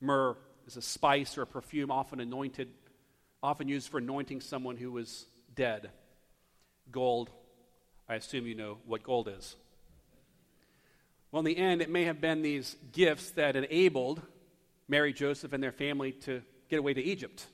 Myrrh 0.00 0.36
is 0.66 0.76
a 0.76 0.82
spice 0.82 1.36
or 1.36 1.42
a 1.42 1.46
perfume 1.46 1.90
often 1.90 2.20
anointed, 2.20 2.68
often 3.42 3.68
used 3.68 3.88
for 3.88 3.98
anointing 3.98 4.40
someone 4.40 4.76
who 4.76 4.92
was 4.92 5.26
dead. 5.54 5.90
Gold, 6.90 7.30
I 8.08 8.14
assume 8.14 8.46
you 8.46 8.54
know 8.54 8.78
what 8.86 9.02
gold 9.02 9.28
is. 9.28 9.56
Well, 11.30 11.40
in 11.40 11.44
the 11.44 11.56
end, 11.56 11.82
it 11.82 11.90
may 11.90 12.04
have 12.04 12.20
been 12.20 12.42
these 12.42 12.76
gifts 12.92 13.30
that 13.32 13.54
enabled 13.54 14.22
Mary, 14.88 15.12
Joseph, 15.12 15.52
and 15.52 15.62
their 15.62 15.72
family 15.72 16.12
to 16.12 16.42
get 16.70 16.78
away 16.78 16.94
to 16.94 17.02
Egypt, 17.02 17.46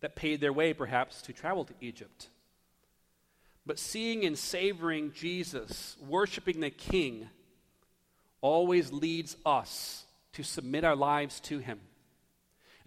that 0.00 0.16
paid 0.16 0.40
their 0.40 0.52
way 0.52 0.72
perhaps 0.72 1.22
to 1.22 1.32
travel 1.32 1.64
to 1.64 1.74
Egypt. 1.80 2.28
But 3.64 3.78
seeing 3.78 4.24
and 4.24 4.36
savoring 4.36 5.12
Jesus, 5.12 5.96
worshiping 6.08 6.60
the 6.60 6.70
King, 6.70 7.28
always 8.40 8.90
leads 8.90 9.36
us 9.46 10.04
to 10.32 10.42
submit 10.42 10.84
our 10.84 10.96
lives 10.96 11.38
to 11.40 11.58
Him. 11.58 11.80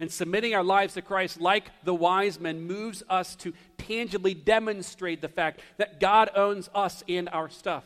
And 0.00 0.10
submitting 0.10 0.54
our 0.54 0.64
lives 0.64 0.94
to 0.94 1.02
Christ, 1.02 1.40
like 1.40 1.70
the 1.84 1.94
wise 1.94 2.40
men, 2.40 2.66
moves 2.66 3.02
us 3.08 3.36
to 3.36 3.54
tangibly 3.86 4.34
demonstrate 4.34 5.20
the 5.20 5.28
fact 5.28 5.60
that 5.78 6.00
God 6.00 6.30
owns 6.34 6.68
us 6.74 7.02
and 7.08 7.28
our 7.28 7.48
stuff 7.48 7.84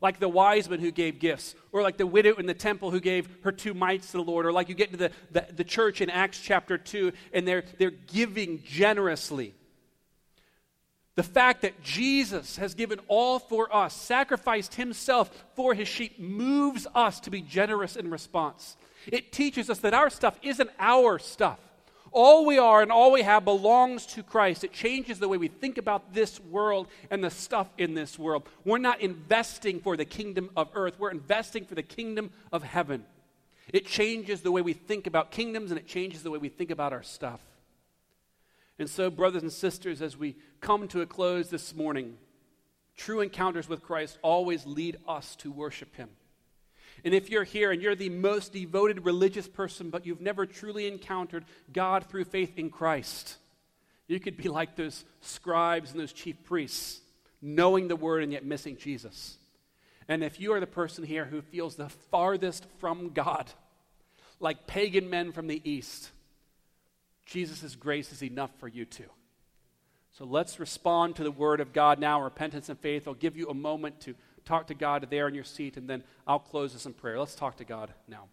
like 0.00 0.20
the 0.20 0.28
wise 0.28 0.68
men 0.68 0.80
who 0.80 0.90
gave 0.90 1.18
gifts, 1.18 1.54
or 1.72 1.82
like 1.82 1.96
the 1.96 2.06
widow 2.06 2.34
in 2.34 2.46
the 2.46 2.54
temple 2.54 2.90
who 2.90 3.00
gave 3.00 3.28
her 3.42 3.52
two 3.52 3.74
mites 3.74 4.10
to 4.10 4.18
the 4.18 4.22
Lord, 4.22 4.46
or 4.46 4.52
like 4.52 4.68
you 4.68 4.74
get 4.74 4.90
to 4.92 4.96
the, 4.96 5.10
the, 5.30 5.46
the 5.54 5.64
church 5.64 6.00
in 6.00 6.10
Acts 6.10 6.40
chapter 6.40 6.76
2 6.76 7.12
and 7.32 7.48
they're, 7.48 7.64
they're 7.78 7.90
giving 7.90 8.62
generously. 8.62 9.54
The 11.14 11.22
fact 11.22 11.62
that 11.62 11.82
Jesus 11.82 12.58
has 12.58 12.74
given 12.74 13.00
all 13.08 13.38
for 13.38 13.74
us, 13.74 13.94
sacrificed 13.94 14.74
himself 14.74 15.30
for 15.54 15.72
his 15.72 15.88
sheep, 15.88 16.18
moves 16.18 16.86
us 16.94 17.20
to 17.20 17.30
be 17.30 17.40
generous 17.40 17.96
in 17.96 18.10
response. 18.10 18.76
It 19.06 19.32
teaches 19.32 19.70
us 19.70 19.78
that 19.78 19.94
our 19.94 20.10
stuff 20.10 20.38
isn't 20.42 20.68
our 20.78 21.18
stuff. 21.18 21.58
All 22.16 22.46
we 22.46 22.58
are 22.58 22.80
and 22.80 22.90
all 22.90 23.12
we 23.12 23.20
have 23.20 23.44
belongs 23.44 24.06
to 24.06 24.22
Christ. 24.22 24.64
It 24.64 24.72
changes 24.72 25.18
the 25.18 25.28
way 25.28 25.36
we 25.36 25.48
think 25.48 25.76
about 25.76 26.14
this 26.14 26.40
world 26.40 26.88
and 27.10 27.22
the 27.22 27.28
stuff 27.28 27.68
in 27.76 27.92
this 27.92 28.18
world. 28.18 28.48
We're 28.64 28.78
not 28.78 29.02
investing 29.02 29.80
for 29.80 29.98
the 29.98 30.06
kingdom 30.06 30.48
of 30.56 30.70
earth, 30.72 30.98
we're 30.98 31.10
investing 31.10 31.66
for 31.66 31.74
the 31.74 31.82
kingdom 31.82 32.30
of 32.50 32.62
heaven. 32.62 33.04
It 33.70 33.84
changes 33.84 34.40
the 34.40 34.50
way 34.50 34.62
we 34.62 34.72
think 34.72 35.06
about 35.06 35.30
kingdoms 35.30 35.70
and 35.70 35.78
it 35.78 35.86
changes 35.86 36.22
the 36.22 36.30
way 36.30 36.38
we 36.38 36.48
think 36.48 36.70
about 36.70 36.94
our 36.94 37.02
stuff. 37.02 37.40
And 38.78 38.88
so, 38.88 39.10
brothers 39.10 39.42
and 39.42 39.52
sisters, 39.52 40.00
as 40.00 40.16
we 40.16 40.36
come 40.62 40.88
to 40.88 41.02
a 41.02 41.06
close 41.06 41.50
this 41.50 41.74
morning, 41.74 42.16
true 42.96 43.20
encounters 43.20 43.68
with 43.68 43.82
Christ 43.82 44.18
always 44.22 44.64
lead 44.64 44.96
us 45.06 45.36
to 45.36 45.52
worship 45.52 45.94
Him. 45.96 46.08
And 47.04 47.14
if 47.14 47.30
you're 47.30 47.44
here 47.44 47.70
and 47.70 47.80
you're 47.80 47.94
the 47.94 48.08
most 48.08 48.52
devoted 48.52 49.04
religious 49.04 49.48
person, 49.48 49.90
but 49.90 50.06
you've 50.06 50.20
never 50.20 50.46
truly 50.46 50.86
encountered 50.86 51.44
God 51.72 52.06
through 52.06 52.24
faith 52.24 52.58
in 52.58 52.70
Christ, 52.70 53.36
you 54.08 54.20
could 54.20 54.36
be 54.36 54.48
like 54.48 54.76
those 54.76 55.04
scribes 55.20 55.90
and 55.92 56.00
those 56.00 56.12
chief 56.12 56.42
priests, 56.44 57.00
knowing 57.42 57.88
the 57.88 57.96
word 57.96 58.22
and 58.22 58.32
yet 58.32 58.44
missing 58.44 58.76
Jesus. 58.76 59.38
And 60.08 60.22
if 60.22 60.40
you 60.40 60.52
are 60.52 60.60
the 60.60 60.66
person 60.66 61.04
here 61.04 61.24
who 61.24 61.42
feels 61.42 61.76
the 61.76 61.88
farthest 61.88 62.66
from 62.78 63.10
God, 63.10 63.50
like 64.38 64.66
pagan 64.66 65.10
men 65.10 65.32
from 65.32 65.46
the 65.48 65.60
East, 65.68 66.10
Jesus' 67.24 67.74
grace 67.74 68.12
is 68.12 68.22
enough 68.22 68.50
for 68.58 68.68
you 68.68 68.84
too. 68.84 69.10
So 70.12 70.24
let's 70.24 70.60
respond 70.60 71.16
to 71.16 71.24
the 71.24 71.30
word 71.30 71.60
of 71.60 71.72
God 71.72 71.98
now, 71.98 72.22
repentance 72.22 72.68
and 72.68 72.78
faith. 72.78 73.06
I'll 73.06 73.14
give 73.14 73.36
you 73.36 73.48
a 73.48 73.54
moment 73.54 74.00
to 74.02 74.14
talk 74.46 74.68
to 74.68 74.74
God 74.74 75.08
there 75.10 75.28
in 75.28 75.34
your 75.34 75.44
seat, 75.44 75.76
and 75.76 75.88
then 75.90 76.02
I'll 76.26 76.38
close 76.38 76.72
this 76.72 76.86
in 76.86 76.94
prayer. 76.94 77.18
Let's 77.18 77.34
talk 77.34 77.56
to 77.56 77.64
God 77.64 77.92
now. 78.08 78.28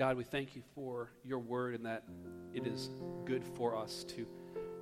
God, 0.00 0.16
we 0.16 0.24
thank 0.24 0.56
you 0.56 0.62
for 0.74 1.10
your 1.26 1.40
word 1.40 1.74
and 1.74 1.84
that 1.84 2.04
it 2.54 2.66
is 2.66 2.88
good 3.26 3.44
for 3.44 3.76
us 3.76 4.02
to 4.04 4.26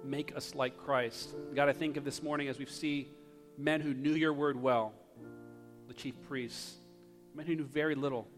make 0.04 0.36
us 0.36 0.54
like 0.54 0.78
Christ. 0.78 1.34
God, 1.56 1.68
I 1.68 1.72
think 1.72 1.96
of 1.96 2.04
this 2.04 2.22
morning 2.22 2.46
as 2.46 2.56
we 2.56 2.66
see 2.66 3.08
men 3.56 3.80
who 3.80 3.94
knew 3.94 4.12
your 4.12 4.32
word 4.32 4.62
well, 4.62 4.92
the 5.88 5.94
chief 5.94 6.14
priests, 6.28 6.76
men 7.34 7.46
who 7.46 7.56
knew 7.56 7.64
very 7.64 7.96
little, 7.96 8.28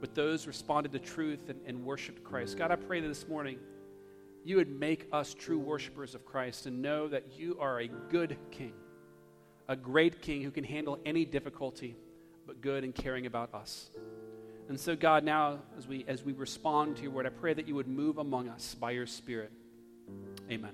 but 0.00 0.14
those 0.14 0.46
responded 0.46 0.92
to 0.92 1.00
truth 1.00 1.48
and, 1.48 1.58
and 1.66 1.84
worshiped 1.84 2.22
Christ. 2.22 2.56
God, 2.56 2.70
I 2.70 2.76
pray 2.76 3.00
that 3.00 3.08
this 3.08 3.26
morning 3.26 3.58
you 4.44 4.54
would 4.58 4.70
make 4.70 5.08
us 5.10 5.34
true 5.34 5.58
worshipers 5.58 6.14
of 6.14 6.24
Christ 6.24 6.66
and 6.66 6.82
know 6.82 7.08
that 7.08 7.36
you 7.36 7.58
are 7.58 7.80
a 7.80 7.88
good 7.88 8.38
king, 8.52 8.74
a 9.68 9.74
great 9.74 10.22
king 10.22 10.40
who 10.42 10.52
can 10.52 10.62
handle 10.62 11.00
any 11.04 11.24
difficulty, 11.24 11.96
but 12.46 12.60
good 12.60 12.84
and 12.84 12.94
caring 12.94 13.26
about 13.26 13.52
us. 13.52 13.90
And 14.68 14.80
so, 14.80 14.96
God, 14.96 15.24
now 15.24 15.58
as 15.76 15.86
we 15.86 16.04
as 16.08 16.24
we 16.24 16.32
respond 16.32 16.96
to 16.96 17.02
your 17.02 17.12
word, 17.12 17.26
I 17.26 17.30
pray 17.30 17.52
that 17.52 17.68
you 17.68 17.74
would 17.74 17.88
move 17.88 18.16
among 18.18 18.48
us 18.48 18.74
by 18.74 18.92
your 18.92 19.06
Spirit. 19.06 19.52
Amen. 20.50 20.72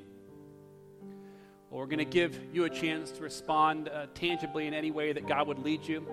Well, 1.70 1.80
we're 1.80 1.86
going 1.86 1.98
to 1.98 2.04
give 2.04 2.38
you 2.52 2.64
a 2.64 2.70
chance 2.70 3.10
to 3.12 3.22
respond 3.22 3.88
uh, 3.88 4.06
tangibly 4.14 4.66
in 4.66 4.74
any 4.74 4.90
way 4.90 5.12
that 5.12 5.26
God 5.26 5.48
would 5.48 5.60
lead 5.60 5.86
you. 5.86 6.06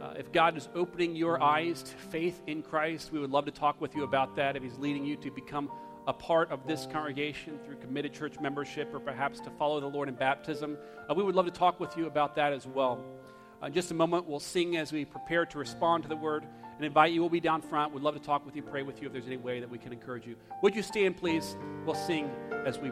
Uh, 0.00 0.14
if 0.16 0.30
God 0.30 0.56
is 0.56 0.68
opening 0.74 1.16
your 1.16 1.42
eyes 1.42 1.82
to 1.82 1.94
faith 2.10 2.40
in 2.46 2.62
Christ, 2.62 3.12
we 3.12 3.18
would 3.18 3.30
love 3.30 3.44
to 3.46 3.50
talk 3.50 3.80
with 3.80 3.94
you 3.96 4.04
about 4.04 4.36
that. 4.36 4.56
If 4.56 4.62
He's 4.62 4.78
leading 4.78 5.04
you 5.04 5.16
to 5.16 5.30
become 5.30 5.70
a 6.06 6.12
part 6.12 6.50
of 6.52 6.66
this 6.66 6.86
congregation 6.92 7.58
through 7.64 7.76
committed 7.76 8.12
church 8.12 8.38
membership 8.40 8.94
or 8.94 9.00
perhaps 9.00 9.40
to 9.40 9.50
follow 9.50 9.80
the 9.80 9.86
Lord 9.86 10.08
in 10.08 10.14
baptism, 10.14 10.76
uh, 11.08 11.14
we 11.14 11.24
would 11.24 11.34
love 11.34 11.46
to 11.46 11.52
talk 11.52 11.80
with 11.80 11.96
you 11.96 12.06
about 12.06 12.36
that 12.36 12.52
as 12.52 12.66
well. 12.66 13.02
Uh, 13.60 13.66
in 13.66 13.72
just 13.72 13.90
a 13.90 13.94
moment, 13.94 14.26
we'll 14.26 14.38
sing 14.38 14.76
as 14.76 14.92
we 14.92 15.04
prepare 15.04 15.46
to 15.46 15.58
respond 15.58 16.04
to 16.04 16.08
the 16.08 16.16
word 16.16 16.46
and 16.76 16.84
invite 16.84 17.12
you. 17.12 17.20
We'll 17.20 17.30
be 17.30 17.40
down 17.40 17.62
front. 17.62 17.92
We'd 17.92 18.02
love 18.02 18.14
to 18.14 18.20
talk 18.20 18.44
with 18.44 18.54
you, 18.54 18.62
pray 18.62 18.82
with 18.82 19.00
you 19.00 19.06
if 19.06 19.12
there's 19.12 19.26
any 19.26 19.36
way 19.36 19.60
that 19.60 19.68
we 19.68 19.78
can 19.78 19.92
encourage 19.92 20.26
you. 20.26 20.36
Would 20.62 20.74
you 20.74 20.82
stand, 20.82 21.16
please? 21.16 21.56
We'll 21.84 21.94
sing 21.94 22.30
as 22.66 22.78
we 22.78 22.90